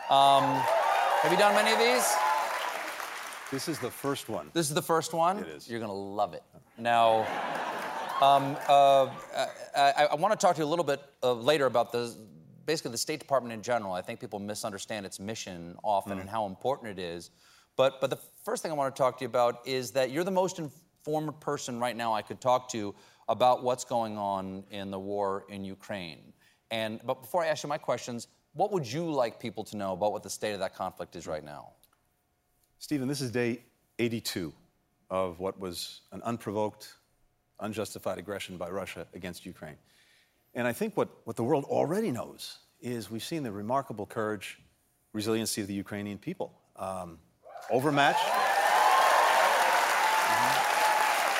Um, 0.10 0.44
have 1.22 1.32
you 1.32 1.38
done 1.38 1.54
many 1.54 1.72
of 1.72 1.78
these? 1.78 2.12
This 3.52 3.68
is 3.68 3.78
the 3.78 3.92
first 3.92 4.28
one. 4.28 4.50
This 4.54 4.68
is 4.68 4.74
the 4.74 4.82
first 4.82 5.14
one? 5.14 5.38
It 5.38 5.48
is. 5.50 5.70
You're 5.70 5.80
going 5.80 5.92
to 5.92 5.96
love 5.96 6.34
it. 6.34 6.42
Now, 6.80 7.28
um, 8.22 8.58
uh, 8.68 9.08
I, 9.76 10.08
I 10.12 10.16
want 10.16 10.38
to 10.38 10.38
talk 10.38 10.56
to 10.56 10.62
you 10.62 10.66
a 10.66 10.70
little 10.70 10.86
bit 10.86 11.02
uh, 11.22 11.34
later 11.34 11.66
about 11.66 11.92
the 11.92 12.16
basically 12.66 12.92
the 12.92 12.98
State 12.98 13.20
Department 13.20 13.54
in 13.54 13.62
general. 13.62 13.94
I 13.94 14.02
think 14.02 14.20
people 14.20 14.40
misunderstand 14.40 15.06
its 15.06 15.20
mission 15.20 15.76
often 15.84 16.20
and 16.20 16.30
how 16.30 16.46
important 16.46 16.98
it 16.98 17.02
is. 17.02 17.32
But 17.76 18.00
but 18.00 18.10
the 18.10 18.20
first 18.44 18.62
thing 18.64 18.72
I 18.72 18.76
want 18.76 18.96
to 18.96 19.02
talk 19.02 19.18
to 19.18 19.24
you 19.24 19.28
about 19.28 19.66
is 19.66 19.92
that 19.92 20.12
you're 20.12 20.24
the 20.24 20.32
most 20.32 20.60
informed 20.60 21.40
person 21.40 21.80
right 21.80 21.96
now 21.96 22.14
I 22.14 22.22
could 22.22 22.40
talk 22.40 22.70
to 22.70 22.94
about 23.30 23.64
what's 23.64 23.84
going 23.84 24.18
on 24.18 24.64
in 24.70 24.92
the 24.92 25.00
war 25.00 25.46
in 25.50 25.64
Ukraine. 25.66 26.34
And 26.72 27.00
but 27.06 27.22
before 27.22 27.44
I 27.44 27.48
ask 27.48 27.64
you 27.64 27.70
my 27.70 27.78
questions, 27.78 28.28
what 28.54 28.72
would 28.72 28.90
you 28.90 29.12
like 29.12 29.40
people 29.40 29.64
to 29.66 29.78
know 29.78 29.94
about 29.94 30.12
what 30.12 30.24
the 30.24 30.30
state 30.30 30.54
of 30.54 30.60
that 30.60 30.76
conflict 30.76 31.16
is 31.16 31.28
right 31.28 31.44
now? 31.44 31.72
Stephen, 32.80 33.08
this 33.08 33.22
is 33.22 33.32
day 33.32 33.64
82 34.00 34.54
of 35.10 35.40
what 35.40 35.60
was 35.60 36.02
an 36.12 36.22
unprovoked, 36.24 36.96
unjustified 37.60 38.18
aggression 38.18 38.58
by 38.58 38.70
Russia 38.70 39.08
against 39.14 39.46
Ukraine. 39.46 39.78
And 40.56 40.68
I 40.68 40.74
think 40.74 40.96
what, 40.96 41.10
what 41.24 41.36
the 41.36 41.44
world 41.44 41.66
already 41.66 42.12
knows 42.12 42.60
is 42.82 43.10
we've 43.10 43.24
seen 43.24 43.44
the 43.44 43.52
remarkable 43.52 44.06
courage, 44.06 44.60
resiliency 45.14 45.62
of 45.62 45.68
the 45.68 45.74
Ukrainian 45.74 46.18
people. 46.18 46.54
Um, 46.76 47.20
overmatched. 47.70 48.20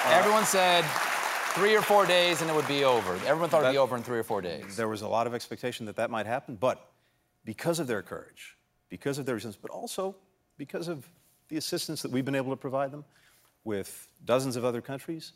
Everyone 0.06 0.46
said 0.46 0.84
three 1.54 1.76
or 1.76 1.82
four 1.82 2.06
days 2.06 2.42
and 2.42 2.50
it 2.50 2.56
would 2.56 2.68
be 2.68 2.84
over. 2.84 3.14
Everyone 3.26 3.50
thought 3.50 3.62
it 3.64 3.68
would 3.68 3.72
be 3.74 3.78
over 3.78 3.96
in 3.96 4.04
three 4.04 4.20
or 4.20 4.24
four 4.24 4.42
days. 4.42 4.76
There 4.76 4.88
was 4.88 5.02
a 5.02 5.08
lot 5.08 5.28
of 5.28 5.34
expectation 5.34 5.86
that 5.86 5.96
that 5.98 6.10
might 6.10 6.26
happen, 6.26 6.56
but 6.56 6.90
because 7.46 7.80
of 7.80 7.88
their 7.88 8.02
courage, 8.02 8.58
because 8.90 9.18
of 9.18 9.26
their 9.26 9.36
resilience, 9.36 9.60
but 9.62 9.72
also 9.72 10.16
because 10.58 10.88
of 10.88 11.08
the 11.50 11.58
assistance 11.58 12.02
that 12.02 12.12
we've 12.12 12.26
been 12.26 12.36
able 12.36 12.52
to 12.52 12.58
provide 12.58 12.92
them 12.92 13.06
with 13.64 14.08
dozens 14.26 14.56
of 14.56 14.66
other 14.66 14.82
countries, 14.82 15.34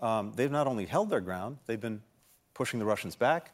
um, 0.00 0.32
they've 0.36 0.50
not 0.50 0.66
only 0.66 0.86
held 0.86 1.10
their 1.10 1.20
ground, 1.20 1.58
they've 1.66 1.80
been 1.80 2.02
pushing 2.54 2.78
the 2.78 2.86
Russians 2.86 3.16
back. 3.16 3.50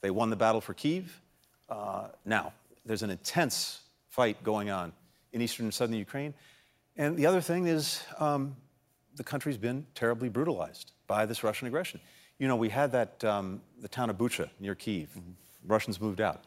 They 0.00 0.10
won 0.10 0.30
the 0.30 0.36
battle 0.36 0.60
for 0.60 0.74
Kiev. 0.74 1.20
Uh, 1.68 2.08
now, 2.24 2.52
there's 2.84 3.02
an 3.02 3.10
intense 3.10 3.80
fight 4.08 4.42
going 4.42 4.70
on 4.70 4.92
in 5.32 5.40
eastern 5.42 5.66
and 5.66 5.74
southern 5.74 5.96
Ukraine. 5.96 6.34
And 6.96 7.16
the 7.16 7.26
other 7.26 7.40
thing 7.40 7.66
is, 7.66 8.02
um, 8.18 8.56
the 9.16 9.24
country's 9.24 9.56
been 9.58 9.86
terribly 9.94 10.28
brutalized 10.28 10.92
by 11.06 11.26
this 11.26 11.42
Russian 11.42 11.66
aggression. 11.66 12.00
You 12.38 12.48
know, 12.48 12.56
we 12.56 12.68
had 12.68 12.92
that, 12.92 13.24
um, 13.24 13.60
the 13.80 13.88
town 13.88 14.10
of 14.10 14.16
Bucha 14.16 14.50
near 14.60 14.74
Kiev. 14.74 15.08
Russians 15.66 16.00
moved 16.00 16.20
out. 16.20 16.44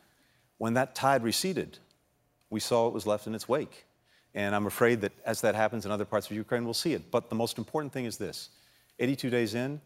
When 0.58 0.74
that 0.76 0.96
tide 0.96 1.24
receded, 1.24 1.80
we 2.50 2.60
saw 2.60 2.86
what 2.86 2.94
was 2.94 3.06
left 3.06 3.28
in 3.28 3.36
its 3.36 3.48
wake. 3.48 3.86
And 4.36 4.56
I'm 4.56 4.68
afraid 4.68 5.02
that 5.02 5.12
as 5.26 5.42
that 5.42 5.56
happens 5.56 5.86
in 5.86 5.92
other 5.92 6.06
parts 6.06 6.30
of 6.30 6.36
Ukraine, 6.36 6.64
we'll 6.64 6.74
see 6.74 6.94
it. 6.94 7.10
But 7.12 7.30
the 7.30 7.36
most 7.36 7.58
important 7.58 7.92
thing 7.92 8.06
is 8.06 8.18
this 8.18 8.50
82 9.00 9.30
days 9.30 9.56
in, 9.56 9.82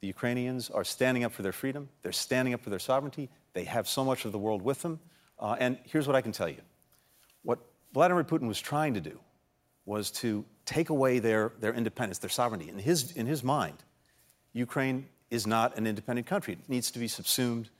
the 0.00 0.06
Ukrainians 0.06 0.70
are 0.70 0.84
standing 0.84 1.24
up 1.24 1.32
for 1.32 1.42
their 1.42 1.52
freedom, 1.52 1.88
they're 2.02 2.12
standing 2.12 2.54
up 2.54 2.60
for 2.60 2.70
their 2.70 2.78
sovereignty, 2.78 3.28
they 3.54 3.64
have 3.64 3.88
so 3.88 4.04
much 4.04 4.24
of 4.24 4.32
the 4.32 4.38
world 4.38 4.62
with 4.62 4.82
them. 4.82 5.00
Uh, 5.38 5.56
and 5.58 5.78
here's 5.84 6.06
what 6.06 6.16
I 6.16 6.20
can 6.20 6.32
tell 6.32 6.48
you 6.48 6.60
what 7.42 7.58
Vladimir 7.94 8.24
Putin 8.24 8.48
was 8.48 8.60
trying 8.60 8.94
to 8.94 9.00
do 9.00 9.18
was 9.84 10.10
to 10.10 10.44
take 10.64 10.90
away 10.90 11.20
their, 11.20 11.52
their 11.60 11.72
independence, 11.72 12.18
their 12.18 12.28
sovereignty. 12.28 12.68
In 12.68 12.78
his, 12.78 13.12
in 13.12 13.26
his 13.26 13.44
mind, 13.44 13.76
Ukraine 14.52 15.06
is 15.30 15.46
not 15.46 15.76
an 15.78 15.86
independent 15.86 16.26
country. 16.26 16.54
It 16.54 16.68
needs 16.68 16.90
to 16.90 16.98
be 16.98 17.08
subsumed 17.08 17.70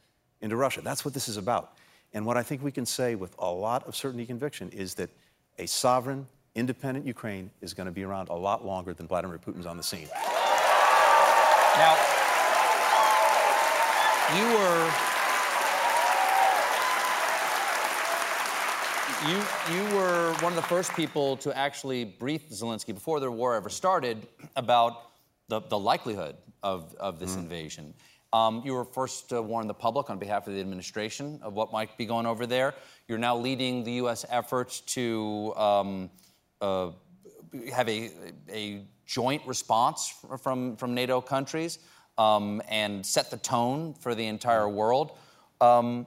into 0.41 0.57
Russia. 0.57 0.81
That's 0.83 1.05
what 1.05 1.15
this 1.15 1.29
is 1.29 1.37
about. 1.37 1.77
And 2.13 2.25
what 2.25 2.37
I 2.37 2.43
think 2.43 2.63
we 2.63 2.71
can 2.71 2.87
say 2.87 3.15
with 3.15 3.35
a 3.39 3.51
lot 3.51 3.87
of 3.87 3.97
certainty 3.97 4.23
and 4.23 4.29
conviction 4.29 4.71
is 4.71 4.95
that 4.95 5.11
a 5.59 5.67
sovereign, 5.67 6.27
independent 6.55 7.07
Ukraine 7.07 7.51
is 7.61 7.75
going 7.75 7.87
to 7.87 7.93
be 7.93 8.05
around 8.05 8.29
a 8.29 8.35
lot 8.35 8.65
longer 8.65 8.95
than 8.95 9.09
Vladimir 9.09 9.39
Putin's 9.39 9.67
on 9.67 9.77
the 9.77 9.83
scene. 9.83 10.09
Now, 11.79 11.95
you 14.35 14.47
were 14.57 14.91
you 19.29 19.43
you 19.75 19.95
were 19.95 20.33
one 20.41 20.53
of 20.53 20.57
the 20.57 20.63
first 20.63 20.95
people 20.95 21.37
to 21.39 21.57
actually 21.57 22.05
brief 22.05 22.49
Zelensky 22.49 22.95
before 22.95 23.21
the 23.21 23.31
war 23.31 23.55
ever 23.55 23.69
started 23.69 24.27
about 24.57 25.11
the, 25.49 25.61
the 25.61 25.79
likelihood 25.79 26.37
of, 26.63 26.95
of 26.99 27.19
this 27.19 27.37
invasion. 27.37 27.93
Um, 28.33 28.63
you 28.65 28.73
were 28.73 28.85
first 28.85 29.29
to 29.29 29.43
warn 29.43 29.67
the 29.67 29.75
public 29.75 30.09
on 30.09 30.19
behalf 30.19 30.47
of 30.47 30.55
the 30.55 30.61
administration 30.61 31.41
of 31.43 31.53
what 31.53 31.73
might 31.73 31.97
be 31.99 32.07
going 32.07 32.25
over 32.25 32.47
there. 32.47 32.75
You're 33.07 33.19
now 33.19 33.37
leading 33.37 33.85
the 33.85 33.93
U.S. 33.93 34.25
efforts 34.29 34.81
to 34.81 35.55
um, 35.57 36.11
uh, 36.61 36.91
have 37.73 37.89
a, 37.89 38.11
a 38.51 38.83
joint 39.07 39.43
response 39.47 40.13
from, 40.43 40.77
from 40.77 40.95
NATO 40.95 41.21
countries 41.21 41.79
um, 42.19 42.61
and 42.69 43.05
set 43.05 43.31
the 43.31 43.37
tone 43.37 43.95
for 43.95 44.15
the 44.15 44.27
entire 44.27 44.69
world. 44.69 45.17
Um, 45.61 46.07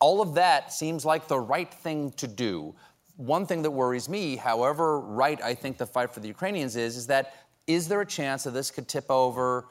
all 0.00 0.20
of 0.20 0.34
that 0.34 0.72
seems 0.72 1.04
like 1.04 1.28
the 1.28 1.38
right 1.38 1.72
thing 1.72 2.12
to 2.12 2.26
do. 2.26 2.74
One 3.16 3.46
thing 3.46 3.62
that 3.62 3.70
worries 3.70 4.08
me, 4.08 4.36
however 4.36 5.00
right 5.00 5.40
I 5.42 5.54
think 5.54 5.76
the 5.76 5.86
fight 5.86 6.12
for 6.12 6.20
the 6.20 6.28
Ukrainians 6.28 6.74
is, 6.76 6.96
is 6.96 7.06
that 7.08 7.34
is 7.66 7.86
there 7.86 8.00
a 8.00 8.06
chance 8.06 8.44
that 8.44 8.52
this 8.52 8.70
could 8.70 8.88
tip 8.88 9.10
over 9.10 9.68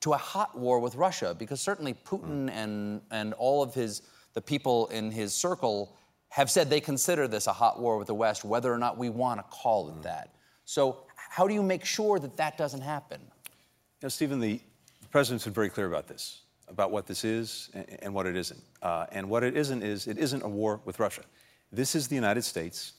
to 0.00 0.14
a 0.14 0.16
hot 0.16 0.58
war 0.58 0.80
with 0.80 0.94
Russia? 0.94 1.36
Because 1.38 1.60
certainly 1.60 1.94
Putin 1.94 2.50
and, 2.50 3.02
and 3.10 3.34
all 3.34 3.62
of 3.62 3.74
his 3.74 4.02
the 4.32 4.40
people 4.40 4.86
in 4.88 5.10
his 5.10 5.34
circle 5.34 5.96
have 6.28 6.50
said 6.50 6.70
they 6.70 6.80
consider 6.80 7.26
this 7.26 7.46
a 7.48 7.52
hot 7.52 7.80
war 7.80 7.98
with 7.98 8.06
the 8.06 8.14
West, 8.14 8.44
whether 8.44 8.72
or 8.72 8.78
not 8.78 8.96
we 8.96 9.08
want 9.08 9.40
to 9.40 9.44
call 9.50 9.88
it 9.88 10.02
that. 10.02 10.34
So 10.64 11.04
how 11.30 11.46
do 11.46 11.54
you 11.54 11.62
make 11.62 11.84
sure 11.84 12.18
that 12.18 12.36
that 12.38 12.58
doesn't 12.58 12.80
happen? 12.80 13.20
You 13.22 14.06
know, 14.06 14.08
Stephen, 14.08 14.40
the, 14.40 14.60
the 15.00 15.08
president's 15.10 15.44
been 15.44 15.52
very 15.52 15.70
clear 15.70 15.86
about 15.86 16.08
this, 16.08 16.40
about 16.66 16.90
what 16.90 17.06
this 17.06 17.24
is 17.24 17.70
and, 17.72 17.86
and 18.02 18.12
what 18.12 18.26
it 18.26 18.34
isn't. 18.34 18.60
Uh, 18.82 19.06
and 19.12 19.30
what 19.30 19.44
it 19.44 19.56
isn't 19.56 19.80
is 19.84 20.08
it 20.08 20.18
isn't 20.18 20.42
a 20.42 20.48
war 20.48 20.80
with 20.84 20.98
Russia. 20.98 21.22
This 21.70 21.94
is 21.94 22.08
the 22.08 22.16
United 22.16 22.42
States, 22.42 22.94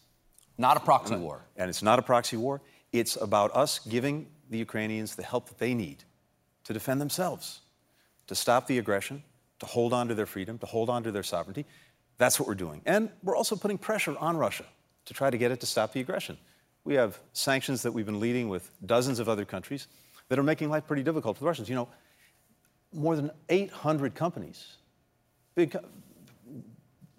Not 0.57 0.77
a 0.77 0.79
proxy 0.79 1.17
war. 1.17 1.41
and 1.57 1.69
it's 1.69 1.83
not 1.83 1.99
a 1.99 2.01
proxy 2.01 2.37
war. 2.37 2.61
It's 2.93 3.17
about 3.17 3.53
us 3.53 3.79
giving 3.79 4.27
the 4.49 4.57
Ukrainians 4.57 5.13
the 5.17 5.23
help 5.23 5.49
that 5.49 5.59
they 5.59 5.73
need 5.73 6.05
to 6.63 6.71
defend 6.71 7.01
themselves, 7.01 7.59
to 8.27 8.35
stop 8.35 8.65
the 8.65 8.77
aggression, 8.77 9.21
to 9.59 9.65
hold 9.65 9.91
on 9.91 10.07
to 10.07 10.15
their 10.15 10.25
freedom, 10.25 10.57
to 10.59 10.65
hold 10.65 10.89
on 10.89 11.03
to 11.03 11.11
their 11.11 11.23
sovereignty. 11.23 11.65
That's 12.17 12.39
what 12.39 12.47
we're 12.47 12.55
doing. 12.55 12.81
And 12.85 13.09
we're 13.23 13.35
also 13.35 13.57
putting 13.57 13.77
pressure 13.77 14.15
on 14.17 14.37
Russia 14.37 14.65
to 15.03 15.13
try 15.13 15.29
to 15.29 15.37
get 15.37 15.51
it 15.51 15.59
to 15.59 15.65
stop 15.65 15.91
the 15.91 15.99
aggression. 15.99 16.37
We 16.83 16.95
have 16.95 17.19
sanctions 17.33 17.81
that 17.83 17.91
we've 17.91 18.05
been 18.05 18.19
leading 18.19 18.49
with 18.49 18.71
dozens 18.85 19.19
of 19.19 19.29
other 19.29 19.45
countries 19.45 19.87
that 20.29 20.39
are 20.39 20.43
making 20.43 20.69
life 20.69 20.87
pretty 20.87 21.03
difficult 21.03 21.37
for 21.37 21.41
the 21.41 21.47
Russians. 21.47 21.69
You 21.69 21.75
know, 21.75 21.89
more 22.93 23.15
than 23.15 23.31
800 23.49 24.15
companies, 24.15 24.77
big, 25.55 25.75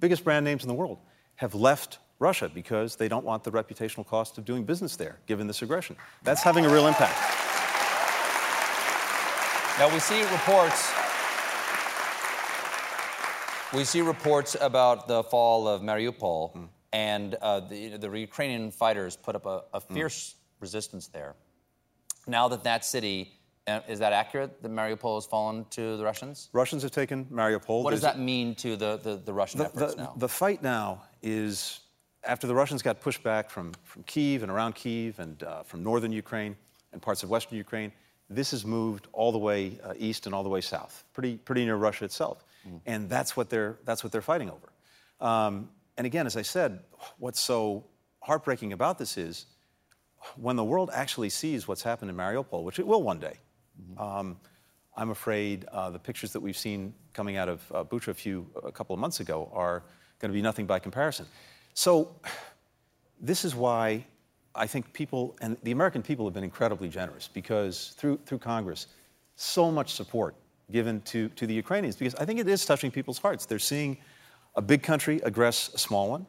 biggest 0.00 0.24
brand 0.24 0.44
names 0.44 0.62
in 0.62 0.68
the 0.68 0.74
world, 0.74 0.98
have 1.36 1.54
left 1.54 1.98
Russia 2.18 2.50
because 2.52 2.96
they 2.96 3.08
don't 3.08 3.24
want 3.24 3.44
the 3.44 3.50
reputational 3.50 4.06
cost 4.06 4.38
of 4.38 4.44
doing 4.44 4.64
business 4.64 4.96
there, 4.96 5.18
given 5.26 5.46
this 5.46 5.62
aggression. 5.62 5.96
That's 6.22 6.42
having 6.42 6.64
a 6.66 6.68
real 6.68 6.86
impact. 6.86 7.18
Now 9.78 9.92
we 9.92 9.98
see 10.00 10.22
reports. 10.22 10.92
We 13.72 13.84
see 13.84 14.02
reports 14.02 14.54
about 14.60 15.08
the 15.08 15.22
fall 15.24 15.66
of 15.66 15.82
Mariupol, 15.82 16.52
Hmm. 16.52 16.64
And 16.92 17.34
uh, 17.36 17.60
the, 17.60 17.96
the 17.96 18.08
Ukrainian 18.18 18.70
fighters 18.70 19.16
put 19.16 19.34
up 19.34 19.46
a, 19.46 19.62
a 19.74 19.80
Hmm. 19.80 19.94
fierce 19.94 20.36
resistance 20.60 21.08
there. 21.08 21.34
Now 22.26 22.48
that 22.48 22.62
that 22.64 22.84
city, 22.84 23.32
uh, 23.66 23.80
is 23.88 23.98
that 23.98 24.12
accurate? 24.12 24.62
That 24.62 24.70
Mariupol 24.70 25.16
has 25.16 25.26
fallen 25.26 25.64
to 25.70 25.96
the 25.96 26.04
Russians? 26.04 26.48
Russians 26.52 26.82
have 26.82 26.92
taken 26.92 27.24
Mariupol. 27.26 27.82
What 27.82 27.90
does 27.90 28.02
that 28.02 28.18
mean 28.18 28.54
to 28.56 28.76
the, 28.76 28.98
the, 28.98 29.16
the 29.16 29.32
Russian 29.32 29.58
the, 29.58 29.66
efforts 29.66 29.94
the- 29.94 30.02
now? 30.02 30.12
the 30.16 30.28
fight 30.28 30.62
now 30.62 31.02
is 31.22 31.80
after 32.24 32.46
the 32.46 32.54
Russians 32.54 32.82
got 32.82 33.00
pushed 33.00 33.22
back 33.24 33.50
from, 33.50 33.72
from 33.82 34.04
Kiev 34.04 34.42
and 34.44 34.52
around 34.52 34.74
Kiev 34.76 35.18
and 35.18 35.42
uh, 35.42 35.62
from 35.64 35.82
northern 35.82 36.12
Ukraine 36.12 36.56
and 36.92 37.02
parts 37.02 37.22
of 37.24 37.30
western 37.30 37.56
Ukraine, 37.58 37.90
this 38.30 38.52
has 38.52 38.64
moved 38.64 39.08
all 39.12 39.32
the 39.32 39.38
way 39.38 39.78
uh, 39.82 39.94
east 39.98 40.26
and 40.26 40.34
all 40.34 40.44
the 40.44 40.48
way 40.48 40.60
south, 40.60 41.02
pretty, 41.12 41.36
pretty 41.36 41.64
near 41.64 41.76
Russia 41.76 42.04
itself. 42.04 42.44
And 42.86 43.10
that's 43.10 43.36
what 43.36 43.50
they're, 43.50 43.78
that's 43.84 44.04
what 44.04 44.12
they're 44.12 44.22
fighting 44.22 44.48
over. 44.48 44.68
Um, 45.20 45.68
and 46.02 46.06
again, 46.08 46.26
as 46.26 46.36
I 46.36 46.42
said, 46.42 46.80
what's 47.18 47.38
so 47.38 47.84
heartbreaking 48.22 48.72
about 48.72 48.98
this 48.98 49.16
is 49.16 49.46
when 50.34 50.56
the 50.56 50.64
world 50.64 50.90
actually 50.92 51.30
sees 51.30 51.68
what's 51.68 51.80
happened 51.80 52.10
in 52.10 52.16
Mariupol, 52.16 52.64
which 52.64 52.80
it 52.80 52.86
will 52.88 53.04
one 53.04 53.20
day, 53.20 53.34
um, 53.98 54.36
I'm 54.96 55.10
afraid 55.10 55.64
uh, 55.66 55.90
the 55.90 56.00
pictures 56.00 56.32
that 56.32 56.40
we've 56.40 56.56
seen 56.56 56.92
coming 57.14 57.36
out 57.36 57.48
of 57.48 57.62
uh, 57.72 57.84
Bucha 57.84 58.08
a 58.08 58.14
few, 58.14 58.50
a 58.64 58.72
couple 58.72 58.94
of 58.94 58.98
months 58.98 59.20
ago 59.20 59.48
are 59.54 59.84
going 60.18 60.28
to 60.28 60.34
be 60.34 60.42
nothing 60.42 60.66
by 60.66 60.80
comparison. 60.80 61.24
So 61.72 62.16
this 63.20 63.44
is 63.44 63.54
why 63.54 64.04
I 64.56 64.66
think 64.66 64.92
people, 64.92 65.36
and 65.40 65.56
the 65.62 65.70
American 65.70 66.02
people 66.02 66.24
have 66.24 66.34
been 66.34 66.42
incredibly 66.42 66.88
generous 66.88 67.28
because 67.28 67.94
through, 67.96 68.18
through 68.26 68.38
Congress, 68.38 68.88
so 69.36 69.70
much 69.70 69.92
support 69.92 70.34
given 70.72 71.00
to, 71.02 71.28
to 71.28 71.46
the 71.46 71.54
Ukrainians 71.54 71.94
because 71.94 72.16
I 72.16 72.24
think 72.24 72.40
it 72.40 72.48
is 72.48 72.66
touching 72.66 72.90
people's 72.90 73.18
hearts. 73.18 73.46
They're 73.46 73.60
seeing 73.60 73.98
a 74.54 74.62
big 74.62 74.82
country 74.82 75.20
aggress 75.20 75.72
a 75.74 75.78
small 75.78 76.08
one. 76.10 76.26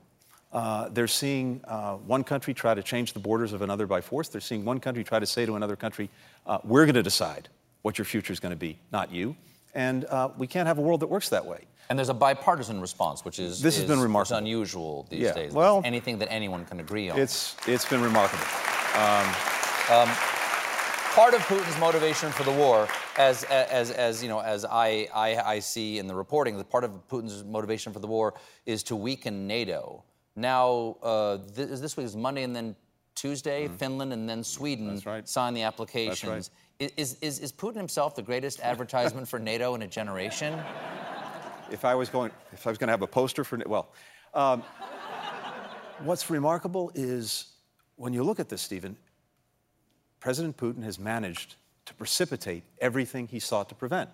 Uh, 0.52 0.88
they're 0.90 1.08
seeing 1.08 1.60
uh, 1.66 1.96
one 1.96 2.24
country 2.24 2.54
try 2.54 2.74
to 2.76 2.84
change 2.84 3.14
the 3.14 3.20
borders 3.20 3.54
of 3.54 3.62
another 3.64 3.88
by 3.88 4.00
force. 4.02 4.28
They're 4.30 4.40
seeing 4.42 4.64
one 4.64 4.80
country 4.80 5.04
try 5.04 5.20
to 5.20 5.26
say 5.26 5.46
to 5.46 5.56
another 5.56 5.76
country, 5.76 6.10
uh, 6.46 6.60
we're 6.64 6.86
going 6.86 6.94
to 6.96 7.02
decide 7.04 7.50
what 7.82 7.98
your 7.98 8.06
future 8.06 8.32
is 8.32 8.40
going 8.40 8.52
to 8.52 8.56
be, 8.56 8.78
not 8.92 9.12
you. 9.12 9.36
And 9.74 10.06
uh, 10.06 10.30
we 10.38 10.46
can't 10.46 10.68
have 10.68 10.78
a 10.78 10.82
world 10.82 11.00
that 11.00 11.08
works 11.08 11.30
that 11.30 11.44
way. 11.46 11.62
and 11.90 11.98
there's 11.98 12.10
a 12.10 12.14
bipartisan 12.14 12.80
response, 12.80 13.26
which 13.26 13.40
is, 13.40 13.62
This 13.62 13.78
has 13.78 13.86
been 13.86 14.00
remarkable. 14.00 14.38
unusual 14.38 15.08
these 15.10 15.22
Yeah, 15.22 15.34
days. 15.34 15.52
well- 15.54 15.82
anything 15.84 16.20
that 16.20 16.32
anyone 16.32 16.66
can 16.66 16.80
agree 16.80 17.10
on. 17.10 17.20
It's, 17.20 17.56
it's 17.68 17.86
been 17.86 18.02
remarkable. 18.02 18.46
Part 21.14 21.34
of 21.34 21.42
Putin's 21.42 21.80
motivation 21.80 22.32
for 22.32 22.44
the 22.44 22.52
war, 22.52 22.88
as 23.18 23.44
as 23.46 23.92
as 23.92 24.22
you 24.24 24.30
know, 24.30 24.40
as 24.40 24.66
I 24.66 25.08
I, 25.14 25.38
I 25.56 25.60
see 25.60 26.00
in 26.00 26.08
the 26.08 26.16
reporting, 26.16 26.58
that 26.58 26.70
part 26.70 26.84
of 26.84 26.92
Putin's 27.08 27.44
motivation 27.44 27.94
for 27.94 28.00
the 28.00 28.08
war 28.08 28.34
is 28.66 28.84
to 28.84 28.96
weaken 28.96 29.48
NATO. 29.48 30.04
Now, 30.36 30.98
uh, 31.04 31.38
th- 31.56 31.70
this 31.70 31.96
week 31.96 32.06
is 32.08 32.16
Monday 32.16 32.44
and 32.44 32.56
then 32.56 32.76
Tuesday, 33.16 33.68
Finland 33.68 34.12
and 34.14 34.28
then 34.28 34.44
Sweden. 34.44 35.00
Right. 35.06 35.28
sign 35.30 35.54
the 35.54 35.62
applications. 35.64 36.50
I- 36.82 36.90
Is, 36.98 37.18
is, 37.22 37.40
is 37.40 37.52
Putin 37.54 37.76
himself 37.78 38.16
the 38.16 38.24
greatest 38.24 38.60
advertisement 38.60 39.28
for 39.28 39.40
NATO 39.40 39.76
in 39.76 39.84
a 39.84 39.88
generation? 39.88 40.60
if 41.72 41.86
I 41.86 41.94
was 41.96 42.10
going, 42.10 42.32
if 42.52 42.66
I 42.68 42.70
was 42.72 42.78
going 42.80 42.88
to 42.88 42.92
have 42.92 43.04
a 43.04 43.08
poster 43.08 43.44
for, 43.44 43.60
well, 43.68 43.94
um, 44.34 44.64
what's 46.04 46.30
remarkable 46.32 46.92
is 46.96 47.54
when 47.96 48.12
you 48.14 48.24
look 48.24 48.40
at 48.40 48.50
this, 48.50 48.62
Stephen, 48.62 48.98
President 50.24 50.56
Putin 50.56 50.82
has 50.84 50.98
managed 50.98 51.58
to 51.86 51.94
precipitate 51.96 52.64
everything 52.80 53.28
he 53.28 53.40
sought 53.40 53.68
to 53.68 53.76
prevent. 53.76 54.10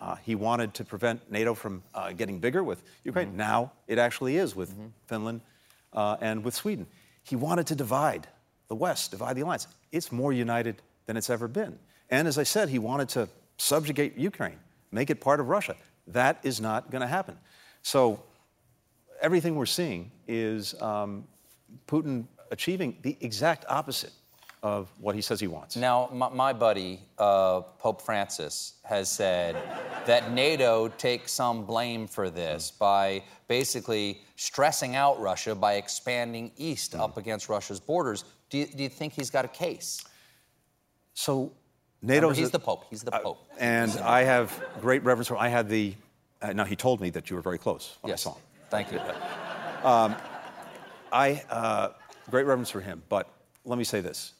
Uh, 0.00 0.16
he 0.16 0.34
wanted 0.34 0.74
to 0.74 0.84
prevent 0.84 1.30
NATO 1.30 1.54
from 1.54 1.84
uh, 1.94 2.10
getting 2.10 2.40
bigger 2.40 2.64
with 2.64 2.82
Ukraine. 3.04 3.36
Now 3.36 3.70
it 3.86 3.96
actually 3.96 4.38
is 4.38 4.56
with 4.56 4.74
Finland 5.06 5.40
uh, 5.92 6.16
and 6.20 6.44
with 6.44 6.54
Sweden. 6.56 6.84
He 7.22 7.36
wanted 7.36 7.68
to 7.68 7.76
divide 7.76 8.26
the 8.66 8.74
West, 8.74 9.12
divide 9.12 9.36
the 9.36 9.42
alliance. 9.42 9.68
It's 9.92 10.10
more 10.10 10.32
united 10.32 10.82
than 11.06 11.16
it's 11.16 11.30
ever 11.30 11.46
been. 11.46 11.78
And 12.10 12.26
as 12.26 12.36
I 12.36 12.42
said, 12.42 12.68
he 12.68 12.80
wanted 12.80 13.08
to 13.10 13.28
subjugate 13.56 14.18
Ukraine, 14.18 14.58
make 14.90 15.10
it 15.10 15.20
part 15.20 15.38
of 15.38 15.48
Russia. 15.48 15.76
That 16.08 16.40
is 16.42 16.60
not 16.60 16.90
going 16.90 17.02
to 17.02 17.06
happen. 17.06 17.38
So 17.82 18.20
everything 19.22 19.54
we're 19.54 19.66
seeing 19.66 20.10
is 20.26 20.74
um, 20.82 21.24
Putin 21.86 22.24
achieving 22.50 22.96
the 23.02 23.16
exact 23.20 23.64
opposite 23.68 24.10
of 24.62 24.88
what 24.98 25.14
he 25.14 25.22
says 25.22 25.40
he 25.40 25.46
wants. 25.46 25.76
Now, 25.76 26.10
my, 26.12 26.28
my 26.28 26.52
buddy, 26.52 27.00
uh, 27.18 27.60
Pope 27.78 28.02
Francis, 28.02 28.74
has 28.84 29.10
said 29.10 29.56
that 30.06 30.32
NATO 30.32 30.88
takes 30.88 31.32
some 31.32 31.64
blame 31.64 32.06
for 32.06 32.28
this 32.28 32.70
by 32.70 33.22
basically 33.48 34.22
stressing 34.36 34.96
out 34.96 35.20
Russia 35.20 35.54
by 35.54 35.74
expanding 35.74 36.52
east 36.56 36.94
up 36.94 37.16
against 37.16 37.48
Russia's 37.48 37.80
borders. 37.80 38.24
Do 38.50 38.58
you, 38.58 38.66
do 38.66 38.82
you 38.82 38.88
think 38.88 39.12
he's 39.12 39.30
got 39.30 39.44
a 39.44 39.48
case? 39.48 40.04
So 41.14 41.52
NATO 42.02 42.30
he's 42.30 42.50
the 42.50 42.58
Pope. 42.58 42.84
He's 42.90 43.02
the 43.02 43.10
Pope. 43.10 43.38
and 43.58 43.90
I 43.98 44.22
have 44.22 44.62
great 44.80 45.02
reverence 45.04 45.28
for. 45.28 45.36
I 45.36 45.48
had 45.48 45.68
the. 45.68 45.94
Uh, 46.42 46.52
now 46.52 46.64
he 46.64 46.76
told 46.76 47.00
me 47.00 47.10
that 47.10 47.28
you 47.28 47.36
were 47.36 47.42
very 47.42 47.58
close 47.58 47.98
when 48.00 48.10
yes. 48.10 48.26
I 48.26 48.30
saw 48.30 48.34
him. 48.36 48.42
Thank 48.70 48.92
you. 48.92 49.00
I 51.12 51.42
uh, 51.50 51.88
great 52.30 52.46
reverence 52.46 52.70
for 52.70 52.80
him, 52.80 53.02
but 53.08 53.28
let 53.64 53.76
me 53.78 53.84
say 53.84 54.00
this: 54.00 54.32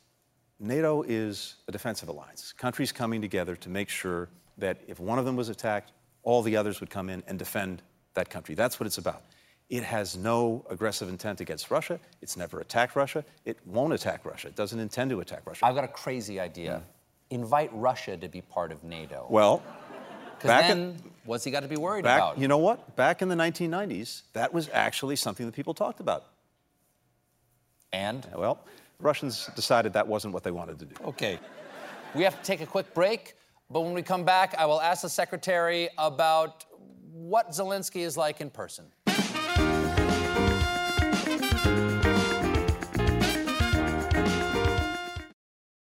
NATO 0.61 1.03
is 1.03 1.57
a 1.69 1.73
defensive 1.73 2.09
alliance. 2.11 2.53
Countries 2.53 2.93
coming 2.93 3.23
together 3.23 3.57
to 3.57 3.69
make 3.71 3.89
sure 3.89 4.29
that 4.59 4.79
if 4.87 5.01
one 5.01 5.19
of 5.19 5.25
them 5.25 5.35
was 5.35 5.49
attacked, 5.49 5.93
all 6.23 6.43
the 6.43 6.57
others 6.57 6.81
would 6.81 6.91
come 6.91 7.09
in 7.09 7.23
and 7.27 7.39
defend 7.39 7.83
that 8.15 8.29
country. 8.29 8.55
That's 8.55 8.79
what 8.79 8.87
it's 8.87 8.99
about. 8.99 9.23
It 9.71 9.85
has 9.85 10.17
no 10.17 10.67
aggressive 10.69 11.09
intent 11.09 11.41
against 11.41 11.71
Russia. 11.71 11.99
It's 12.21 12.37
never 12.37 12.61
attacked 12.61 12.95
Russia. 12.95 13.25
It 13.47 13.57
won't 13.65 13.95
attack 13.95 14.27
Russia. 14.27 14.49
It 14.49 14.57
doesn't 14.57 14.79
intend 14.79 15.11
to 15.11 15.21
attack 15.21 15.43
Russia. 15.47 15.65
I've 15.65 15.75
got 15.75 15.85
a 15.85 15.89
crazy 15.89 16.39
idea. 16.39 16.79
Hmm. 17.31 17.35
Invite 17.37 17.71
Russia 17.73 18.17
to 18.17 18.29
be 18.29 18.43
part 18.43 18.73
of 18.73 18.85
NATO. 18.85 19.27
well, 19.31 19.63
back 20.43 20.69
then, 20.69 20.79
in- 20.79 21.03
what's 21.25 21.45
he 21.45 21.51
got 21.53 21.61
to 21.61 21.69
be 21.69 21.77
worried 21.77 22.03
back, 22.05 22.19
about? 22.19 22.39
you 22.39 22.49
know 22.49 22.59
what? 22.59 22.97
Back 22.97 23.23
in 23.23 23.29
the 23.29 23.37
1990s, 23.37 24.23
that 24.33 24.53
was 24.53 24.69
actually 24.73 25.17
something 25.17 25.47
that 25.47 25.55
people 25.55 25.73
talked 25.73 26.01
about. 26.01 26.25
and? 27.93 28.27
Well, 28.37 28.59
Russians 29.01 29.51
decided 29.57 29.93
that 29.95 30.07
wasn't 30.07 30.35
what 30.35 30.43
they 30.43 30.51
wanted 30.51 30.79
to 30.79 30.85
do. 30.85 30.95
Okay. 31.05 31.39
We 32.15 32.23
have 32.23 32.37
to 32.37 32.43
take 32.43 32.61
a 32.61 32.67
quick 32.67 32.93
break, 32.95 33.35
but 33.71 33.81
when 33.83 33.95
we 33.95 34.03
come 34.03 34.25
back, 34.25 34.55
I 34.59 34.67
will 34.67 34.81
ask 34.81 35.03
the 35.03 35.09
secretary 35.09 35.89
about 35.97 36.65
what 37.13 37.51
Zelensky 37.51 38.01
is 38.01 38.17
like 38.17 38.41
in 38.41 38.51
person. 38.51 38.87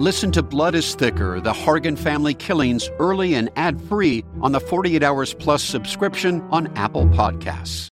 Listen 0.00 0.32
to 0.32 0.42
Blood 0.42 0.74
is 0.74 0.94
Thicker 0.94 1.40
The 1.40 1.52
Hargan 1.52 1.98
Family 1.98 2.32
Killings 2.32 2.88
early 2.98 3.34
and 3.34 3.50
ad 3.56 3.78
free 3.82 4.24
on 4.40 4.50
the 4.50 4.58
48 4.58 5.02
Hours 5.02 5.34
Plus 5.34 5.62
subscription 5.62 6.40
on 6.50 6.74
Apple 6.74 7.04
Podcasts. 7.08 7.88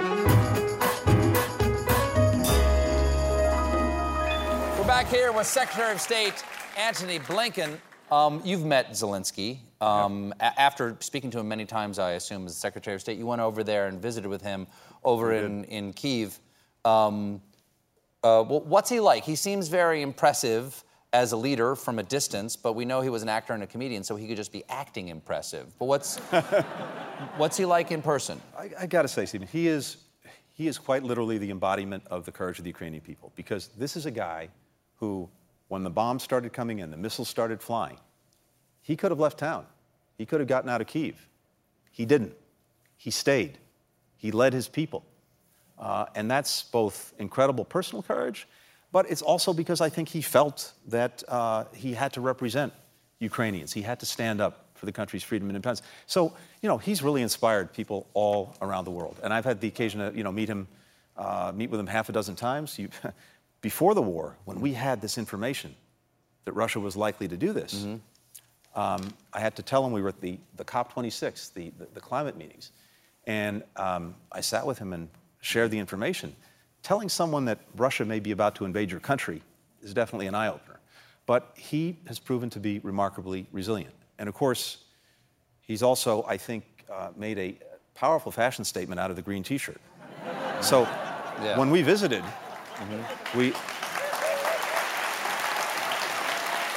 We're 0.00 0.08
back 4.84 5.06
here 5.06 5.30
with 5.30 5.46
Secretary 5.46 5.92
of 5.92 6.00
State 6.00 6.42
Antony 6.76 7.20
Blinken. 7.20 7.78
Um, 8.10 8.42
you've 8.44 8.64
met 8.64 8.90
Zelensky. 8.90 9.58
Um, 9.80 10.34
a- 10.40 10.60
after 10.60 10.96
speaking 10.98 11.30
to 11.30 11.38
him 11.38 11.46
many 11.46 11.66
times, 11.66 12.00
I 12.00 12.14
assume, 12.14 12.46
as 12.46 12.56
Secretary 12.56 12.96
of 12.96 13.00
State, 13.00 13.16
you 13.16 13.26
went 13.26 13.40
over 13.40 13.62
there 13.62 13.86
and 13.86 14.02
visited 14.02 14.28
with 14.28 14.42
him 14.42 14.66
over 15.04 15.32
in, 15.32 15.62
in 15.66 15.92
Kiev. 15.92 16.40
Um, 16.84 17.40
uh, 18.24 18.42
wh- 18.42 18.66
what's 18.66 18.90
he 18.90 18.98
like? 18.98 19.22
He 19.22 19.36
seems 19.36 19.68
very 19.68 20.02
impressive 20.02 20.82
as 21.14 21.30
a 21.30 21.36
leader 21.36 21.76
from 21.76 22.00
a 22.00 22.02
distance, 22.02 22.56
but 22.56 22.72
we 22.72 22.84
know 22.84 23.00
he 23.00 23.08
was 23.08 23.22
an 23.22 23.28
actor 23.28 23.52
and 23.52 23.62
a 23.62 23.66
comedian, 23.68 24.02
so 24.02 24.16
he 24.16 24.26
could 24.26 24.36
just 24.36 24.52
be 24.52 24.64
acting 24.68 25.08
impressive. 25.08 25.72
But 25.78 25.84
what's 25.86 26.18
what's 27.36 27.56
he 27.56 27.64
like 27.64 27.92
in 27.92 28.02
person? 28.02 28.40
I, 28.58 28.70
I 28.80 28.86
got 28.86 29.02
to 29.02 29.08
say, 29.08 29.24
Stephen, 29.24 29.46
he 29.46 29.68
is, 29.68 29.98
he 30.54 30.66
is 30.66 30.76
quite 30.76 31.04
literally 31.04 31.38
the 31.38 31.50
embodiment 31.52 32.02
of 32.10 32.24
the 32.24 32.32
courage 32.32 32.58
of 32.58 32.64
the 32.64 32.70
Ukrainian 32.70 33.00
people 33.00 33.32
because 33.36 33.68
this 33.78 33.96
is 33.96 34.06
a 34.06 34.10
guy 34.10 34.48
who, 34.96 35.28
when 35.68 35.84
the 35.84 35.90
bombs 35.90 36.24
started 36.24 36.52
coming 36.52 36.80
in, 36.80 36.90
the 36.90 36.96
missiles 36.96 37.28
started 37.28 37.62
flying, 37.62 37.98
he 38.82 38.96
could 38.96 39.12
have 39.12 39.20
left 39.20 39.38
town. 39.38 39.66
He 40.18 40.26
could 40.26 40.40
have 40.40 40.48
gotten 40.48 40.68
out 40.68 40.80
of 40.80 40.88
Kiev. 40.88 41.28
He 41.92 42.04
didn't. 42.04 42.34
He 42.96 43.12
stayed. 43.12 43.58
He 44.16 44.32
led 44.32 44.52
his 44.52 44.66
people. 44.66 45.04
Uh, 45.78 46.06
and 46.16 46.28
that's 46.28 46.64
both 46.64 47.14
incredible 47.18 47.64
personal 47.64 48.02
courage, 48.02 48.48
but 48.94 49.10
it's 49.10 49.22
also 49.22 49.52
because 49.52 49.80
I 49.80 49.88
think 49.88 50.08
he 50.08 50.22
felt 50.22 50.72
that 50.86 51.24
uh, 51.26 51.64
he 51.74 51.94
had 51.94 52.12
to 52.12 52.20
represent 52.20 52.72
Ukrainians. 53.18 53.72
He 53.72 53.82
had 53.82 53.98
to 53.98 54.06
stand 54.06 54.40
up 54.40 54.66
for 54.74 54.86
the 54.86 54.92
country's 54.92 55.24
freedom 55.24 55.48
and 55.48 55.56
independence. 55.56 55.84
So, 56.06 56.32
you 56.62 56.68
know, 56.68 56.78
he's 56.78 57.02
really 57.02 57.20
inspired 57.20 57.72
people 57.72 58.06
all 58.14 58.54
around 58.62 58.84
the 58.84 58.92
world. 58.92 59.18
And 59.24 59.34
I've 59.34 59.44
had 59.44 59.60
the 59.60 59.66
occasion 59.66 59.98
to, 59.98 60.16
you 60.16 60.22
know, 60.22 60.30
meet 60.30 60.48
him, 60.48 60.68
uh, 61.16 61.50
meet 61.52 61.70
with 61.70 61.80
him 61.80 61.88
half 61.88 62.08
a 62.08 62.12
dozen 62.12 62.36
times. 62.36 62.78
You, 62.78 62.88
before 63.62 63.94
the 63.96 64.02
war, 64.02 64.36
when 64.44 64.60
we 64.60 64.72
had 64.72 65.00
this 65.00 65.18
information 65.18 65.74
that 66.44 66.52
Russia 66.52 66.78
was 66.78 66.96
likely 66.96 67.26
to 67.26 67.36
do 67.36 67.52
this, 67.52 67.74
um, 68.76 69.12
I 69.32 69.40
had 69.40 69.56
to 69.56 69.64
tell 69.64 69.84
him 69.84 69.90
we 69.90 70.02
were 70.02 70.10
at 70.10 70.20
the, 70.20 70.38
the 70.56 70.64
COP26, 70.64 71.52
the, 71.52 71.72
the, 71.78 71.88
the 71.94 72.00
climate 72.00 72.36
meetings. 72.36 72.70
And 73.26 73.64
um, 73.74 74.14
I 74.30 74.40
sat 74.40 74.64
with 74.64 74.78
him 74.78 74.92
and 74.92 75.08
shared 75.40 75.72
the 75.72 75.80
information. 75.80 76.36
Telling 76.84 77.08
someone 77.08 77.46
that 77.46 77.60
Russia 77.76 78.04
may 78.04 78.20
be 78.20 78.30
about 78.30 78.54
to 78.56 78.66
invade 78.66 78.90
your 78.90 79.00
country 79.00 79.40
is 79.82 79.94
definitely 79.94 80.26
an 80.26 80.34
eye 80.34 80.48
opener. 80.48 80.78
But 81.24 81.52
he 81.56 81.98
has 82.06 82.18
proven 82.18 82.50
to 82.50 82.60
be 82.60 82.78
remarkably 82.80 83.46
resilient. 83.52 83.94
And 84.18 84.28
of 84.28 84.34
course, 84.34 84.84
he's 85.62 85.82
also, 85.82 86.24
I 86.28 86.36
think, 86.36 86.64
uh, 86.92 87.08
made 87.16 87.38
a 87.38 87.58
powerful 87.94 88.30
fashion 88.30 88.66
statement 88.66 89.00
out 89.00 89.08
of 89.08 89.16
the 89.16 89.22
green 89.22 89.42
t 89.42 89.56
shirt. 89.58 89.80
So 90.60 90.82
Yeah. 91.42 91.58
when 91.58 91.70
we 91.70 91.80
visited, 91.82 92.22
we, 93.34 93.50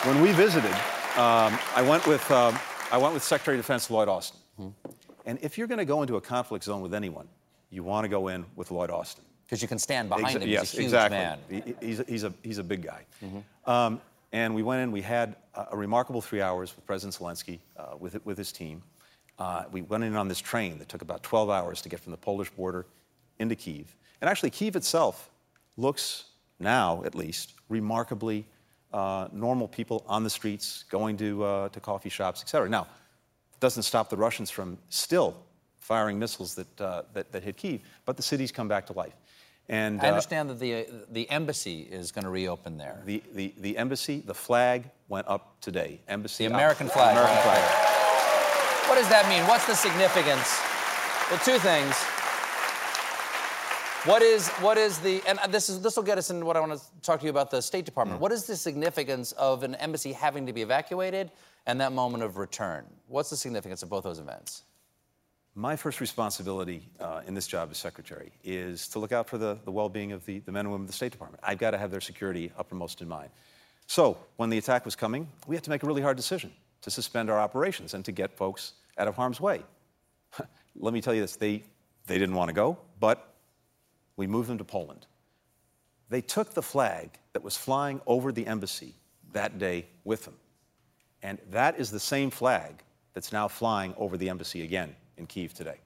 when 0.04 0.22
we 0.22 0.32
visited, 0.32 0.74
um, 1.17 1.60
I 1.76 1.86
went 1.88 2.08
with 2.08 2.30
um, 2.32 2.58
I 2.91 2.98
went 2.98 3.13
with 3.13 3.24
Secretary 3.24 3.58
of 3.58 3.63
Defense 3.63 3.89
Lloyd 3.91 4.08
Austin. 4.08 4.39
And 5.26 5.38
if 5.41 5.58
you're 5.58 5.67
going 5.67 5.80
to 5.80 5.86
go 5.86 6.02
into 6.02 6.15
a 6.15 6.22
conflict 6.22 6.63
zone 6.63 6.82
with 6.82 6.93
anyone, 6.93 7.28
you 7.70 7.84
want 7.84 8.06
to 8.06 8.10
go 8.10 8.30
in 8.30 8.46
with 8.56 8.72
Lloyd 8.72 8.89
Austin. 8.89 9.26
Because 9.47 9.62
you 9.62 9.67
can 9.69 9.79
stand 9.79 10.10
behind 10.10 10.38
Exa- 10.38 10.41
him. 10.41 10.49
yes, 10.49 10.71
He's 10.71 10.73
a 10.73 10.77
huge 10.77 10.86
exactly. 10.88 11.17
man. 11.17 11.39
He- 11.49 11.88
He's, 11.88 11.99
a, 12.01 12.03
he's, 12.03 12.23
a, 12.25 12.33
he's 12.43 12.57
a 12.57 12.63
big 12.63 12.81
guy. 12.83 13.05
Um, 13.65 14.01
and 14.33 14.53
we 14.53 14.62
went 14.62 14.81
in, 14.83 14.91
we 14.91 15.01
had 15.01 15.38
a, 15.55 15.67
a 15.71 15.77
remarkable 15.77 16.21
three 16.21 16.41
hours 16.41 16.75
with 16.75 16.86
President 16.86 17.15
Zelensky, 17.17 17.60
uh, 17.77 17.95
with, 17.97 18.23
with 18.25 18.38
his 18.38 18.51
team. 18.51 18.83
Uh, 19.39 19.63
we 19.71 19.83
went 19.83 20.03
in 20.03 20.15
on 20.17 20.27
this 20.27 20.39
train 20.41 20.77
that 20.79 20.89
took 20.89 21.01
about 21.01 21.23
12 21.23 21.49
hours 21.49 21.81
to 21.83 21.88
get 21.89 21.99
from 22.01 22.12
the 22.12 22.17
Polish 22.17 22.49
border 22.49 22.86
into 23.39 23.55
Kiev. 23.55 23.95
And 24.19 24.29
actually, 24.29 24.49
Kiev 24.49 24.75
itself 24.75 25.29
looks 25.77 26.25
now, 26.60 27.03
at 27.05 27.15
least, 27.15 27.53
remarkably 27.69 28.45
uh, 28.91 29.27
normal 29.31 29.67
people 29.67 30.03
on 30.07 30.23
the 30.23 30.29
streets, 30.29 30.83
going 30.89 31.15
to, 31.17 31.43
uh, 31.43 31.69
to 31.69 31.79
coffee 31.79 32.10
shops, 32.10 32.41
et 32.41 32.49
cetera. 32.49 32.67
Now, 32.67 32.81
it 33.53 33.60
doesn't 33.62 33.83
stop 33.83 34.10
the 34.10 34.17
Russians 34.17 34.49
from 34.49 34.77
still 34.89 35.38
firing 35.79 36.19
missiles 36.19 36.55
that, 36.55 36.81
uh, 36.81 37.03
that, 37.13 37.31
that 37.31 37.43
hit 37.43 37.55
Kiev, 37.55 37.79
but 38.05 38.17
the 38.17 38.23
city's 38.23 38.51
come 38.51 38.67
back 38.67 38.86
to 38.88 38.93
life. 38.93 39.13
And 39.69 39.99
I 40.01 40.06
uh, 40.06 40.10
understand 40.10 40.49
that 40.49 40.60
the, 40.60 40.88
the 41.12 41.30
embassy 41.30 41.82
is 41.82 42.12
going 42.12 42.23
to 42.23 42.30
reopen 42.30 42.77
there. 42.77 43.01
the, 43.06 43.21
the, 43.34 43.53
the 43.58 43.77
embassy, 43.77 44.21
the 44.25 44.34
flag 44.34 44.89
went 45.10 45.27
up 45.27 45.60
today. 45.60 45.99
Embassy. 46.08 46.45
The 46.47 46.53
up. 46.53 46.58
American 46.58 46.88
flag. 46.88 47.12
American 47.17 47.36
right 47.36 47.43
flag. 47.43 48.89
What 48.89 48.95
does 48.95 49.10
that 49.10 49.27
mean? 49.27 49.45
What's 49.47 49.67
the 49.67 49.75
significance? 49.75 50.58
Well, 51.30 51.39
two 51.43 51.60
things. 51.60 51.93
What 54.06 54.21
is 54.21 54.47
what 54.63 54.77
is 54.77 54.99
the 54.99 55.21
and 55.27 55.38
this 55.51 55.67
is 55.67 55.82
this 55.82 55.97
will 55.97 56.03
get 56.03 56.17
us 56.17 56.30
into 56.30 56.45
what 56.45 56.56
I 56.56 56.62
want 56.62 56.80
to 56.80 56.86
talk 57.01 57.19
to 57.19 57.25
you 57.25 57.30
about 57.30 57.51
the 57.51 57.62
State 57.62 57.84
Mm. 57.84 57.86
Department. 57.88 58.21
What 58.21 58.32
is 58.32 58.45
the 58.45 58.56
significance 58.56 59.34
of 59.34 59.63
an 59.63 59.75
embassy 59.75 60.13
having 60.13 60.45
to 60.45 60.53
be 60.53 60.62
evacuated 60.62 61.32
and 61.65 61.82
that 61.82 61.91
moment 61.91 62.23
of 62.23 62.38
return? 62.38 62.86
What's 63.08 63.30
the 63.30 63.36
significance 63.36 63.84
of 63.84 63.89
both 63.89 64.06
those 64.06 64.19
events? 64.19 64.63
My 65.58 65.76
first 65.76 66.02
responsibility 66.02 66.88
uh, 67.00 67.22
in 67.26 67.34
this 67.34 67.48
job 67.48 67.70
as 67.72 67.80
secretary 67.80 68.32
is 68.43 68.88
to 68.89 69.00
look 69.00 69.12
out 69.12 69.28
for 69.28 69.39
the, 69.39 69.58
the 69.65 69.72
well 69.72 69.89
being 69.89 70.12
of 70.12 70.24
the, 70.24 70.38
the 70.38 70.52
men 70.52 70.67
and 70.67 70.72
women 70.72 70.84
of 70.84 70.88
the 70.88 70.93
State 70.93 71.12
Department. 71.12 71.43
I've 71.43 71.58
got 71.58 71.72
to 71.72 71.80
have 71.80 71.89
their 71.89 72.00
security 72.00 72.52
uppermost 72.60 73.02
in 73.02 73.08
mind. 73.08 73.32
So, 73.88 74.20
when 74.36 74.52
the 74.52 74.60
attack 74.60 74.86
was 74.86 74.96
coming, 74.96 75.28
we 75.48 75.56
had 75.56 75.63
to 75.63 75.72
make 75.72 75.82
a 75.82 75.88
really 75.88 76.04
hard 76.04 76.15
decision 76.15 76.54
to 76.82 76.91
suspend 76.91 77.32
our 77.32 77.39
operations 77.39 77.96
and 77.96 78.06
to 78.06 78.12
get 78.12 78.38
folks 78.38 78.74
out 79.00 79.08
of 79.08 79.15
harm's 79.15 79.41
way. 79.41 79.63
Let 80.76 80.93
me 80.93 81.02
tell 81.02 81.15
you 81.15 81.22
this 81.22 81.36
they, 81.38 81.63
they 82.06 82.20
didn't 82.20 82.36
want 82.36 82.50
to 82.50 82.54
go, 82.54 82.78
but 83.00 83.34
we 84.15 84.28
moved 84.28 84.50
them 84.50 84.60
to 84.60 84.63
Poland. 84.63 85.08
They 86.10 86.22
took 86.22 86.54
the 86.54 86.62
flag 86.62 87.17
that 87.34 87.43
was 87.43 87.58
flying 87.58 88.00
over 88.06 88.32
the 88.32 88.46
embassy 88.46 88.93
that 89.34 89.58
day 89.58 89.88
with 90.04 90.24
them. 90.24 90.36
And 91.24 91.39
that 91.50 91.80
is 91.80 91.89
the 91.89 92.00
same 92.00 92.30
flag 92.30 92.84
that's 93.17 93.34
now 93.34 93.47
flying 93.47 93.95
over 93.97 94.15
the 94.15 94.30
embassy 94.30 94.62
again 94.62 94.95
in 95.17 95.25
Kiev 95.25 95.51
today. 95.51 95.80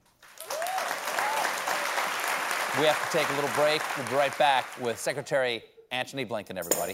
We 2.78 2.84
have 2.84 3.10
to 3.10 3.16
take 3.16 3.26
a 3.30 3.32
little 3.32 3.48
break. 3.54 3.80
We'll 3.96 4.06
be 4.06 4.16
right 4.16 4.36
back 4.36 4.66
with 4.82 4.98
Secretary 4.98 5.62
Antony 5.90 6.26
Blinken, 6.26 6.58
everybody. 6.58 6.92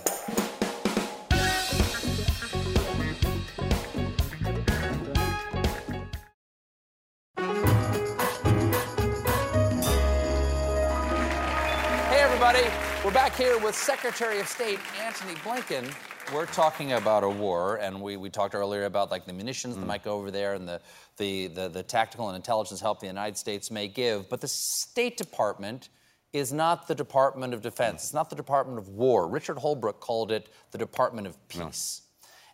Hey, 12.07 12.21
everybody. 12.21 12.63
We're 13.05 13.11
back 13.11 13.35
here 13.35 13.59
with 13.59 13.75
Secretary 13.75 14.39
of 14.39 14.47
State 14.47 14.79
Antony 15.03 15.35
Blinken. 15.41 15.93
We're 16.35 16.45
talking 16.45 16.93
about 16.93 17.25
a 17.25 17.29
war, 17.29 17.77
and 17.77 18.03
we, 18.03 18.19
we 18.19 18.29
talked 18.29 18.55
earlier 18.55 18.85
about 18.85 19.11
like 19.11 19.25
the 19.25 19.33
munitions 19.33 19.77
that 19.77 19.85
mm. 19.85 19.87
might 19.87 20.05
go 20.05 20.13
over 20.19 20.31
there 20.31 20.53
and 20.53 20.69
the, 20.69 20.79
the, 21.17 21.47
the, 21.47 21.69
the 21.71 21.83
tactical 21.83 22.29
and 22.29 22.37
intelligence 22.37 22.83
help 22.83 23.01
the 23.01 23.07
United 23.07 23.39
States 23.39 23.71
may 23.71 23.89
give. 23.89 24.29
But 24.29 24.43
the 24.43 24.49
State 24.49 25.17
Department 25.17 25.89
is 26.35 26.53
not 26.53 26.87
the 26.87 26.95
Department 26.95 27.55
of 27.55 27.63
Defense. 27.63 28.03
Mm. 28.03 28.05
It's 28.05 28.15
not 28.15 28.29
the 28.29 28.37
Department 28.37 28.79
of 28.79 28.89
War. 28.91 29.27
Richard 29.27 29.57
Holbrooke 29.57 30.01
called 30.01 30.31
it 30.31 30.51
the 30.71 30.77
Department 30.77 31.27
of 31.27 31.49
Peace. 31.49 32.03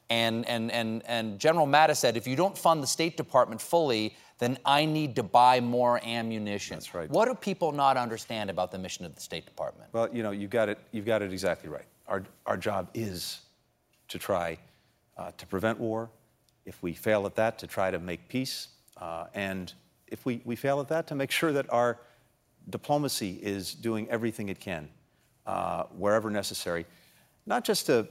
And, 0.08 0.48
and, 0.48 0.70
and, 0.70 1.02
and 1.06 1.40
General 1.40 1.66
Mattis 1.66 1.96
said, 1.96 2.16
if 2.16 2.28
you 2.28 2.36
don't 2.36 2.56
fund 2.56 2.80
the 2.80 2.86
State 2.86 3.16
Department 3.16 3.60
fully, 3.60 4.16
then 4.38 4.56
I 4.64 4.84
need 4.84 5.16
to 5.16 5.24
buy 5.24 5.58
more 5.58 6.00
ammunition. 6.04 6.76
That's 6.76 6.94
right. 6.94 7.10
What 7.10 7.26
do 7.26 7.34
people 7.34 7.72
not 7.72 7.96
understand 7.96 8.50
about 8.50 8.70
the 8.70 8.78
mission 8.78 9.04
of 9.04 9.16
the 9.16 9.20
State 9.20 9.46
Department? 9.46 9.88
Well, 9.92 10.08
you 10.12 10.22
know, 10.22 10.30
you've 10.30 10.50
got 10.50 10.68
it, 10.68 10.78
you've 10.92 11.06
got 11.06 11.22
it 11.22 11.32
exactly 11.32 11.70
right. 11.70 11.86
Our, 12.06 12.22
our 12.46 12.56
job 12.56 12.90
is 12.94 13.40
to 14.14 14.18
try 14.18 14.56
uh, 15.18 15.32
to 15.36 15.46
prevent 15.46 15.78
war. 15.78 16.08
If 16.64 16.82
we 16.82 16.92
fail 16.94 17.26
at 17.26 17.34
that, 17.34 17.58
to 17.58 17.66
try 17.66 17.90
to 17.90 17.98
make 17.98 18.28
peace. 18.28 18.68
Uh, 18.96 19.26
and 19.34 19.72
if 20.06 20.24
we, 20.24 20.40
we 20.44 20.56
fail 20.56 20.80
at 20.80 20.88
that, 20.88 21.08
to 21.08 21.14
make 21.14 21.32
sure 21.32 21.52
that 21.52 21.66
our 21.72 21.98
diplomacy 22.70 23.40
is 23.42 23.74
doing 23.74 24.08
everything 24.08 24.48
it 24.48 24.60
can, 24.60 24.88
uh, 25.46 25.82
wherever 25.98 26.30
necessary, 26.30 26.86
not 27.44 27.64
just 27.64 27.86
to 27.86 28.06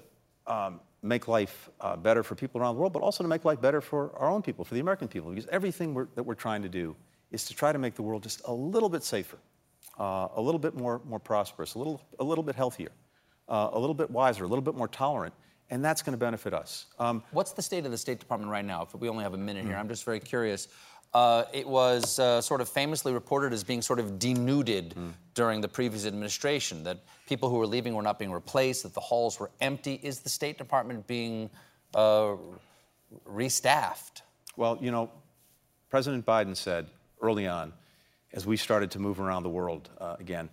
um, 0.45 0.81
make 1.01 1.27
life 1.27 1.69
uh, 1.79 1.95
better 1.95 2.21
for 2.21 2.35
people 2.35 2.59
around 2.59 2.75
the 2.75 2.81
world, 2.81 2.93
but 2.93 3.01
also 3.01 3.23
to 3.23 3.29
make 3.29 3.45
life 3.45 3.61
better 3.61 3.81
for 3.81 4.11
our 4.17 4.29
own 4.29 4.41
people, 4.41 4.65
for 4.65 4.73
the 4.73 4.81
American 4.81 5.07
people. 5.07 5.29
Because 5.31 5.47
everything 5.47 5.93
we're, 5.93 6.07
that 6.15 6.23
we're 6.23 6.35
trying 6.35 6.61
to 6.61 6.69
do 6.69 6.95
is 7.31 7.45
to 7.45 7.55
try 7.55 7.71
to 7.71 7.79
make 7.79 7.95
the 7.95 8.03
world 8.03 8.23
just 8.23 8.41
a 8.45 8.53
little 8.53 8.89
bit 8.89 9.03
safer, 9.03 9.37
uh, 9.97 10.27
a 10.35 10.41
little 10.41 10.59
bit 10.59 10.75
more, 10.75 11.01
more 11.05 11.19
prosperous, 11.19 11.75
a 11.75 11.77
little, 11.77 12.01
a 12.19 12.23
little 12.23 12.43
bit 12.43 12.55
healthier, 12.55 12.91
uh, 13.47 13.69
a 13.71 13.79
little 13.79 13.95
bit 13.95 14.11
wiser, 14.11 14.43
a 14.43 14.47
little 14.47 14.61
bit 14.61 14.75
more 14.75 14.89
tolerant. 14.89 15.33
And 15.73 15.83
that's 15.83 16.03
going 16.03 16.13
to 16.13 16.19
benefit 16.19 16.53
us. 16.53 16.85
Um, 16.99 17.23
What's 17.31 17.51
the 17.53 17.63
state 17.63 17.83
of 17.83 17.89
the 17.89 17.97
State 17.97 18.19
Department 18.19 18.51
right 18.51 18.63
now? 18.63 18.83
If 18.83 18.93
we 18.93 19.09
only 19.09 19.23
have 19.23 19.33
a 19.33 19.39
minute 19.39 19.65
here, 19.65 19.75
I'm 19.75 19.87
just 19.87 20.05
very 20.05 20.19
curious. 20.19 20.67
Uh, 21.15 21.45
it 21.51 21.67
was 21.67 22.19
uh, 22.19 22.41
sort 22.41 22.61
of 22.61 22.69
famously 22.69 23.11
reported 23.11 23.51
as 23.53 23.63
being 23.63 23.81
sort 23.81 23.99
of 23.99 24.19
denuded 24.19 24.93
during 25.33 25.61
the 25.61 25.67
previous 25.67 26.05
administration, 26.05 26.83
that 26.83 26.99
people 27.27 27.49
who 27.49 27.55
were 27.55 27.65
leaving 27.65 27.95
were 27.95 28.03
not 28.03 28.19
being 28.19 28.31
replaced, 28.31 28.83
that 28.83 28.93
the 28.93 28.99
halls 28.99 29.39
were 29.39 29.49
empty. 29.61 29.99
Is 30.03 30.19
the 30.19 30.29
State 30.29 30.59
Department 30.59 31.07
being 31.07 31.49
uh, 31.95 32.35
restaffed? 33.27 34.21
Well, 34.55 34.77
you 34.79 34.91
know, 34.91 35.09
President 35.89 36.23
Biden 36.23 36.55
said 36.55 36.85
early 37.19 37.47
on, 37.47 37.73
as 38.31 38.45
we 38.45 38.57
started 38.57 38.91
to 38.91 38.99
move 38.99 39.19
around 39.19 39.41
the 39.41 39.49
world 39.49 39.89
uh, 39.99 40.17
again, 40.19 40.49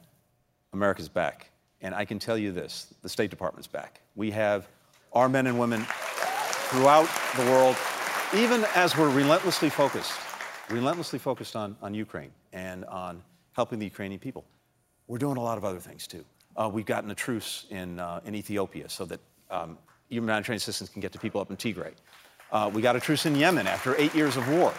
America's 0.73 1.11
back. 1.11 1.51
And 1.83 1.95
I 1.95 2.07
can 2.07 2.19
tell 2.19 2.39
you 2.39 2.53
this 2.53 2.95
the 3.03 3.09
State 3.11 3.29
Department's 3.29 3.69
back. 3.69 4.01
We 4.15 4.31
have 4.31 4.67
our 5.13 5.29
men 5.29 5.47
and 5.47 5.59
women. 5.59 5.87
throughout 6.71 7.09
the 7.37 7.43
world, 7.47 7.77
even 8.33 8.65
as 8.77 8.97
we're 8.97 9.11
relentlessly 9.11 9.69
focused, 9.69 10.13
relentlessly 10.71 11.19
focused 11.19 11.57
on, 11.57 11.77
on 11.83 11.93
Ukraine 11.95 12.31
and 12.53 12.85
on 12.85 13.21
helping 13.55 13.81
the 13.81 13.85
Ukrainian 13.85 14.21
people. 14.21 14.45
We're 15.09 15.19
doing 15.19 15.37
a 15.37 15.43
lot 15.43 15.59
of 15.59 15.65
other 15.65 15.81
things 15.81 16.07
too. 16.07 16.25
Uh, 16.57 16.71
we've 16.73 16.87
gotten 16.87 17.11
a 17.11 17.15
truce 17.15 17.67
in, 17.71 17.99
uh, 17.99 18.21
in 18.25 18.37
Ethiopia 18.37 18.89
so 18.89 19.05
that 19.07 19.21
um, 19.51 19.79
humanitarian 20.09 20.59
assistance 20.59 20.89
can 20.91 21.01
get 21.01 21.11
to 21.13 21.19
people 21.19 21.41
up 21.41 21.51
in 21.51 21.57
Tigray. 21.57 21.93
Uh, 22.53 22.71
we 22.73 22.81
got 22.81 22.95
a 22.95 23.01
truce 23.01 23.27
in 23.27 23.35
Yemen 23.35 23.67
after 23.67 23.97
eight 23.97 24.15
years 24.15 24.37
of 24.37 24.49
war 24.49 24.73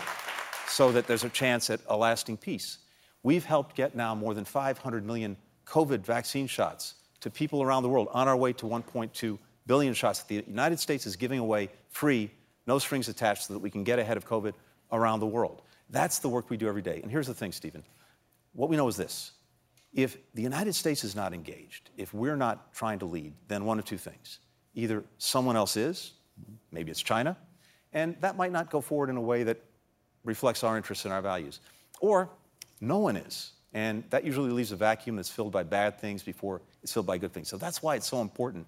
so 0.67 0.93
that 0.93 1.07
there's 1.07 1.25
a 1.25 1.29
chance 1.29 1.69
at 1.69 1.81
a 1.87 1.97
lasting 1.97 2.37
peace. 2.37 2.77
We've 3.23 3.43
helped 3.43 3.75
get 3.75 3.95
now 3.95 4.15
more 4.15 4.33
than 4.33 4.45
500 4.45 5.05
million 5.05 5.35
COVID 5.65 6.05
vaccine 6.05 6.47
shots 6.47 6.95
to 7.19 7.29
people 7.29 7.61
around 7.61 7.83
the 7.83 7.89
world 7.89 8.07
on 8.13 8.29
our 8.29 8.37
way 8.37 8.53
to 8.53 8.65
1.2 8.65 9.37
billion 9.67 9.93
shots 9.93 10.19
that 10.19 10.27
the 10.27 10.43
United 10.47 10.79
States 10.79 11.05
is 11.05 11.15
giving 11.15 11.39
away 11.39 11.69
free, 11.89 12.31
no 12.67 12.79
strings 12.79 13.09
attached, 13.09 13.47
so 13.47 13.53
that 13.53 13.59
we 13.59 13.69
can 13.69 13.83
get 13.83 13.99
ahead 13.99 14.17
of 14.17 14.27
COVID 14.27 14.53
around 14.91 15.19
the 15.19 15.27
world. 15.27 15.61
That's 15.89 16.19
the 16.19 16.29
work 16.29 16.49
we 16.49 16.57
do 16.57 16.67
every 16.67 16.81
day. 16.81 16.99
And 17.01 17.11
here's 17.11 17.27
the 17.27 17.33
thing, 17.33 17.51
Stephen. 17.51 17.83
What 18.53 18.69
we 18.69 18.75
know 18.75 18.87
is 18.87 18.95
this 18.95 19.31
if 19.93 20.17
the 20.33 20.41
United 20.41 20.73
States 20.73 21.03
is 21.03 21.15
not 21.15 21.33
engaged, 21.33 21.89
if 21.97 22.13
we're 22.13 22.37
not 22.37 22.73
trying 22.73 22.99
to 22.99 23.05
lead, 23.05 23.33
then 23.47 23.65
one 23.65 23.77
of 23.77 23.85
two 23.85 23.97
things. 23.97 24.39
Either 24.73 25.03
someone 25.17 25.57
else 25.57 25.75
is, 25.75 26.13
maybe 26.71 26.91
it's 26.91 27.01
China, 27.01 27.35
and 27.91 28.15
that 28.21 28.37
might 28.37 28.53
not 28.53 28.69
go 28.69 28.79
forward 28.79 29.09
in 29.09 29.17
a 29.17 29.21
way 29.21 29.43
that 29.43 29.61
reflects 30.23 30.63
our 30.63 30.77
interests 30.77 31.03
and 31.05 31.13
our 31.13 31.21
values. 31.21 31.59
Or 31.99 32.29
no 32.79 32.99
one 32.99 33.17
is. 33.17 33.51
And 33.73 34.03
that 34.09 34.23
usually 34.23 34.51
leaves 34.51 34.71
a 34.71 34.75
vacuum 34.75 35.15
that's 35.15 35.29
filled 35.29 35.51
by 35.51 35.63
bad 35.63 35.99
things 35.99 36.23
before 36.23 36.61
it's 36.83 36.91
filled 36.93 37.05
by 37.05 37.17
good 37.17 37.33
things. 37.33 37.47
So 37.47 37.57
that's 37.57 37.81
why 37.81 37.95
it's 37.95 38.07
so 38.07 38.21
important 38.21 38.65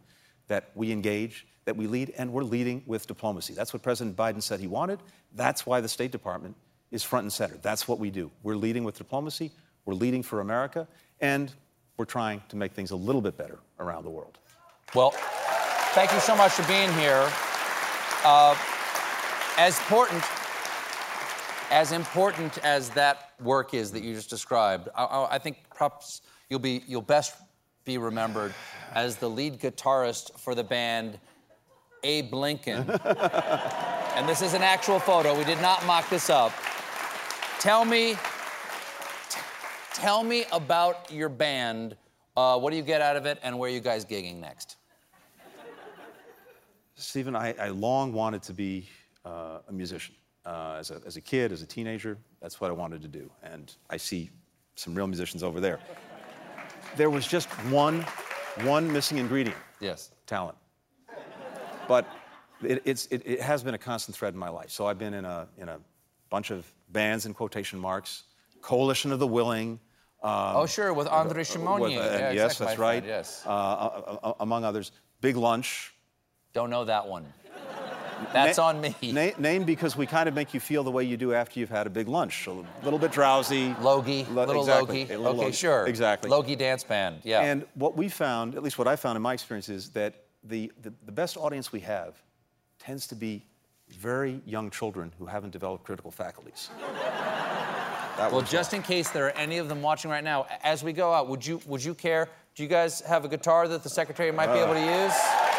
that 0.54 0.70
we 0.76 0.92
engage, 0.92 1.48
that 1.66 1.76
we 1.76 1.88
lead, 1.88 2.14
and 2.16 2.32
we're 2.32 2.44
leading 2.44 2.84
with 2.86 3.08
diplomacy. 3.08 3.56
That's 3.56 3.74
what 3.74 3.82
President 3.82 4.16
Biden 4.16 4.40
said 4.40 4.60
he 4.60 4.68
wanted. 4.68 5.00
That's 5.34 5.66
why 5.66 5.82
the 5.82 5.90
State 5.90 6.12
Department 6.12 6.56
is 6.92 7.02
front 7.02 7.24
and 7.24 7.34
center. 7.34 7.58
That's 7.64 7.88
what 7.88 7.98
we 7.98 8.12
do. 8.12 8.30
We're 8.44 8.56
leading 8.56 8.84
with 8.84 8.96
diplomacy, 8.96 9.50
we're 9.86 9.96
leading 9.96 10.22
for 10.22 10.42
America, 10.42 10.88
and 11.22 11.52
we're 11.98 12.06
trying 12.06 12.44
to 12.50 12.56
make 12.56 12.74
things 12.74 12.92
a 12.92 12.96
little 12.96 13.20
bit 13.20 13.36
better 13.36 13.58
around 13.80 14.04
the 14.04 14.12
world. 14.12 14.38
Well, 14.94 15.10
thank 15.96 16.12
you 16.12 16.20
so 16.20 16.36
much 16.36 16.52
for 16.52 16.68
being 16.68 16.94
here. 16.94 17.28
Uh, 18.24 18.56
as 19.58 19.80
important 19.80 20.24
as 21.72 21.92
important 21.92 22.60
as 22.60 22.92
that 22.92 23.32
work 23.42 23.74
is 23.74 23.92
that 23.94 24.04
you 24.04 24.14
just 24.14 24.30
described, 24.30 24.88
I, 24.96 25.28
I, 25.32 25.40
think 25.40 25.58
perhaps 25.72 26.22
you'll 26.48 26.60
be 26.60 26.84
you'll 26.86 27.02
best 27.02 27.34
be 27.86 27.98
remembered 27.98 28.54
as 28.94 29.18
the 29.18 29.30
lead 29.30 29.60
guitarist 29.60 30.40
for 30.40 30.56
the 30.56 30.64
band 30.64 31.20
ABlinken. 32.04 32.88
and 34.16 34.28
this 34.28 34.42
is 34.42 34.54
an 34.54 34.62
actual 34.62 35.00
photo. 35.00 35.38
We 35.38 35.44
did 35.44 35.62
not 35.62 35.86
mock 35.86 36.10
this 36.10 36.30
up. 36.30 36.52
Tell 37.60 37.86
me, 37.86 38.16
tell 39.94 40.24
me 40.24 40.46
about 40.52 41.12
your 41.12 41.30
band. 41.30 41.96
Uh, 42.36 42.60
what 42.60 42.72
do 42.72 42.78
you 42.78 42.84
get 42.84 43.02
out 43.02 43.16
of 43.16 43.26
it, 43.26 43.40
and 43.44 43.58
where 43.58 43.70
are 43.70 43.74
you 43.74 43.80
guys 43.80 44.06
gigging 44.06 44.40
next? 44.40 44.78
Stephen, 46.96 47.36
I, 47.36 47.54
I 47.60 47.70
long 47.70 48.14
wanted 48.14 48.42
to 48.44 48.54
be 48.54 48.88
uh, 49.26 49.60
a 49.68 49.72
musician. 49.72 50.16
Uh, 50.46 50.76
as, 50.78 50.92
a, 50.92 51.02
as 51.06 51.16
a 51.16 51.22
kid, 51.22 51.52
as 51.54 51.62
a 51.62 51.66
teenager, 51.66 52.18
that's 52.42 52.60
what 52.60 52.70
I 52.70 52.74
wanted 52.74 53.02
to 53.02 53.08
do. 53.08 53.30
And 53.44 53.74
I 53.90 53.98
see 53.98 54.30
some 54.76 54.94
real 54.94 55.08
musicians 55.08 55.42
over 55.42 55.62
there. 55.62 55.80
There 56.96 57.10
was 57.10 57.26
just 57.28 57.50
one, 57.70 58.06
one 58.64 58.92
missing 58.92 59.18
ingredient. 59.18 59.58
Yes. 59.80 60.12
Talent. 60.28 60.58
But 61.88 62.06
it, 62.64 62.82
it's, 62.86 63.08
it, 63.08 63.24
it 63.26 63.42
has 63.42 63.64
been 63.64 63.74
a 63.74 63.78
constant 63.80 64.16
thread 64.16 64.34
in 64.34 64.40
my 64.40 64.50
life. 64.50 64.70
So 64.70 64.86
I've 64.86 65.00
been 65.00 65.14
in 65.14 65.26
a, 65.26 65.48
in 65.58 65.70
a 65.70 65.80
bunch 66.30 66.52
of 66.52 66.72
bands 66.90 67.26
in 67.26 67.34
quotation 67.34 67.80
marks, 67.80 68.24
Coalition 68.62 69.12
of 69.12 69.20
the 69.20 69.28
Willing. 69.28 69.80
Um, 70.22 70.56
oh, 70.56 70.66
sure, 70.66 70.94
with 70.94 71.08
Andre 71.08 71.44
Shimonier. 71.44 71.98
Uh, 71.98 72.18
yeah, 72.18 72.32
yes, 72.32 72.58
that's 72.58 72.78
right. 72.78 73.04
Friend, 73.04 73.06
yes. 73.06 73.44
Uh, 73.46 73.50
uh, 73.50 74.18
uh, 74.24 74.34
among 74.40 74.64
others. 74.64 74.92
Big 75.20 75.36
Lunch. 75.36 75.94
Don't 76.54 76.70
know 76.70 76.86
that 76.86 77.08
one. 77.08 77.26
That's 78.32 78.58
na- 78.58 78.66
on 78.66 78.82
me. 78.82 78.96
Na- 79.12 79.32
name 79.38 79.64
because 79.64 79.98
we 79.98 80.06
kind 80.06 80.30
of 80.30 80.36
make 80.36 80.54
you 80.54 80.60
feel 80.60 80.84
the 80.84 80.92
way 80.92 81.04
you 81.04 81.18
do 81.18 81.34
after 81.34 81.60
you've 81.60 81.70
had 81.70 81.88
a 81.88 81.90
big 81.90 82.08
lunch. 82.08 82.48
A 82.48 82.54
little 82.84 83.00
bit 83.00 83.12
drowsy. 83.12 83.76
Logie. 83.82 84.26
Lo- 84.32 84.46
little 84.46 84.62
exactly. 84.62 85.02
Logie. 85.02 85.16
Little 85.16 85.28
okay, 85.28 85.38
Logie. 85.46 85.52
sure. 85.52 85.88
Exactly. 85.88 86.30
Logie 86.30 86.56
dance 86.56 86.84
band. 86.84 87.20
Yeah. 87.24 87.42
And 87.42 87.66
what 87.74 87.98
we 87.98 88.10
found, 88.10 88.56
at 88.56 88.64
least 88.64 88.78
what 88.78 88.88
I 88.88 88.96
found 88.96 89.16
in 89.16 89.22
my 89.22 89.34
experience, 89.34 89.70
is 89.70 89.90
that 89.90 90.24
the, 90.44 90.72
the, 90.82 90.94
the 91.06 91.12
best 91.12 91.38
audience 91.38 91.72
we 91.72 91.80
have 91.82 92.22
tends 92.80 93.08
to 93.08 93.16
be 93.16 93.46
very 93.90 94.42
young 94.46 94.70
children 94.70 95.12
who 95.18 95.26
haven't 95.26 95.52
developed 95.52 95.84
critical 95.84 96.12
faculties. 96.12 96.70
well, 98.18 98.42
just 98.42 98.74
in 98.74 98.82
case 98.82 99.10
there 99.10 99.28
are 99.28 99.38
any 99.38 99.58
of 99.58 99.70
them 99.70 99.82
watching 99.82 100.10
right 100.10 100.24
now, 100.24 100.48
as 100.64 100.84
we 100.84 100.94
go 100.94 101.14
out, 101.14 101.28
would 101.28 101.46
you 101.46 101.62
would 101.66 101.84
you 101.84 101.94
care? 101.94 102.30
Do 102.56 102.64
you 102.64 102.70
guys 102.70 103.02
have 103.02 103.26
a 103.26 103.28
guitar 103.28 103.68
that 103.68 103.84
the 103.84 103.90
secretary 103.90 104.32
might 104.32 104.50
uh. 104.50 104.54
be 104.54 104.60
able 104.60 104.74
to 104.74 105.04
use? 105.04 105.53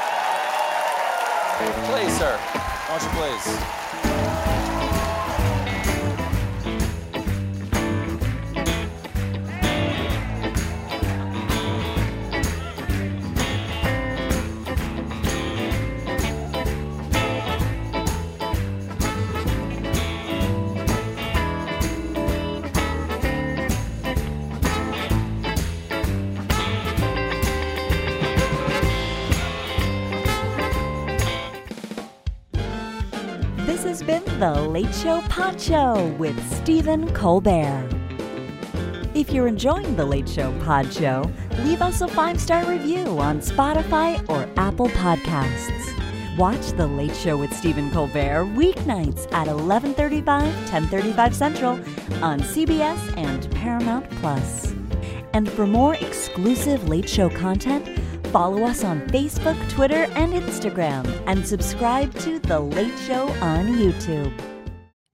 Please, 1.56 2.18
sir. 2.18 2.36
Why 2.36 2.98
don't 2.98 3.02
you 3.04 3.10
please? 3.10 4.03
Pod 35.02 35.60
Show 35.60 36.06
with 36.18 36.40
Stephen 36.50 37.12
Colbert. 37.12 37.88
If 39.12 39.30
you're 39.32 39.48
enjoying 39.48 39.96
The 39.96 40.04
Late 40.04 40.28
Show 40.28 40.56
Pod 40.60 40.90
Show, 40.90 41.30
leave 41.58 41.82
us 41.82 42.00
a 42.00 42.08
five 42.08 42.40
star 42.40 42.64
review 42.64 43.18
on 43.18 43.40
Spotify 43.40 44.26
or 44.30 44.48
Apple 44.56 44.88
Podcasts. 44.88 46.38
Watch 46.38 46.72
The 46.76 46.86
Late 46.86 47.14
Show 47.16 47.36
with 47.36 47.52
Stephen 47.54 47.90
Colbert 47.90 48.46
weeknights 48.54 49.30
at 49.32 49.48
11:35, 49.48 50.54
10:35 50.68 51.34
Central 51.34 51.72
on 52.22 52.40
CBS 52.40 53.00
and 53.16 53.50
Paramount 53.50 54.08
Plus. 54.22 54.74
And 55.34 55.50
for 55.50 55.66
more 55.66 55.96
exclusive 55.96 56.88
Late 56.88 57.08
Show 57.08 57.28
content, 57.28 57.98
follow 58.28 58.62
us 58.64 58.84
on 58.84 59.00
Facebook, 59.08 59.58
Twitter, 59.68 60.06
and 60.14 60.32
Instagram, 60.32 61.04
and 61.26 61.46
subscribe 61.46 62.14
to 62.20 62.38
The 62.38 62.60
Late 62.60 62.98
Show 63.06 63.28
on 63.42 63.66
YouTube. 63.66 64.53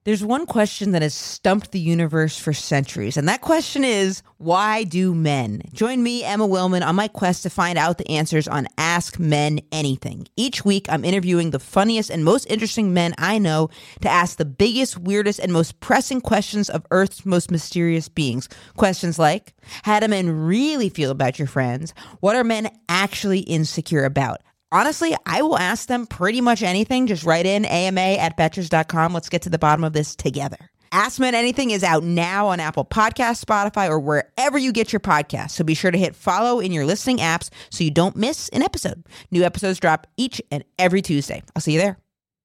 There's 0.04 0.24
one 0.24 0.46
question 0.46 0.92
that 0.92 1.02
has 1.02 1.12
stumped 1.12 1.72
the 1.72 1.78
universe 1.78 2.38
for 2.38 2.54
centuries, 2.54 3.18
and 3.18 3.28
that 3.28 3.42
question 3.42 3.84
is 3.84 4.22
why 4.38 4.84
do 4.84 5.14
men? 5.14 5.60
Join 5.74 6.02
me, 6.02 6.24
Emma 6.24 6.48
Willmann, 6.48 6.82
on 6.82 6.96
my 6.96 7.06
quest 7.06 7.42
to 7.42 7.50
find 7.50 7.76
out 7.76 7.98
the 7.98 8.10
answers 8.10 8.48
on 8.48 8.66
Ask 8.78 9.18
Men 9.18 9.60
Anything. 9.70 10.26
Each 10.36 10.64
week, 10.64 10.86
I'm 10.88 11.04
interviewing 11.04 11.50
the 11.50 11.58
funniest 11.58 12.08
and 12.08 12.24
most 12.24 12.46
interesting 12.46 12.94
men 12.94 13.14
I 13.18 13.36
know 13.38 13.68
to 14.00 14.08
ask 14.08 14.38
the 14.38 14.46
biggest, 14.46 14.96
weirdest, 14.96 15.38
and 15.38 15.52
most 15.52 15.80
pressing 15.80 16.22
questions 16.22 16.70
of 16.70 16.86
Earth's 16.90 17.26
most 17.26 17.50
mysterious 17.50 18.08
beings. 18.08 18.48
Questions 18.78 19.18
like 19.18 19.52
How 19.82 20.00
do 20.00 20.08
men 20.08 20.30
really 20.30 20.88
feel 20.88 21.10
about 21.10 21.38
your 21.38 21.46
friends? 21.46 21.92
What 22.20 22.36
are 22.36 22.44
men 22.44 22.70
actually 22.88 23.40
insecure 23.40 24.06
about? 24.06 24.40
Honestly, 24.72 25.14
I 25.26 25.42
will 25.42 25.58
ask 25.58 25.88
them 25.88 26.06
pretty 26.06 26.40
much 26.40 26.62
anything. 26.62 27.06
Just 27.06 27.24
write 27.24 27.46
in 27.46 27.64
ama 27.64 28.00
at 28.00 28.36
betches.com. 28.36 29.12
Let's 29.12 29.28
get 29.28 29.42
to 29.42 29.50
the 29.50 29.58
bottom 29.58 29.84
of 29.84 29.92
this 29.92 30.14
together. 30.16 30.70
Ask 30.92 31.20
Men 31.20 31.36
Anything 31.36 31.70
is 31.70 31.84
out 31.84 32.02
now 32.02 32.48
on 32.48 32.58
Apple 32.58 32.84
Podcast, 32.84 33.44
Spotify, 33.44 33.88
or 33.88 34.00
wherever 34.00 34.58
you 34.58 34.72
get 34.72 34.92
your 34.92 34.98
podcasts. 34.98 35.52
So 35.52 35.62
be 35.62 35.74
sure 35.74 35.92
to 35.92 35.98
hit 35.98 36.16
follow 36.16 36.58
in 36.58 36.72
your 36.72 36.84
listening 36.84 37.18
apps 37.18 37.48
so 37.70 37.84
you 37.84 37.92
don't 37.92 38.16
miss 38.16 38.48
an 38.48 38.62
episode. 38.62 39.06
New 39.30 39.44
episodes 39.44 39.78
drop 39.78 40.08
each 40.16 40.42
and 40.50 40.64
every 40.78 41.00
Tuesday. 41.00 41.42
I'll 41.54 41.62
see 41.62 41.74
you 41.74 41.78
there. 41.78 41.96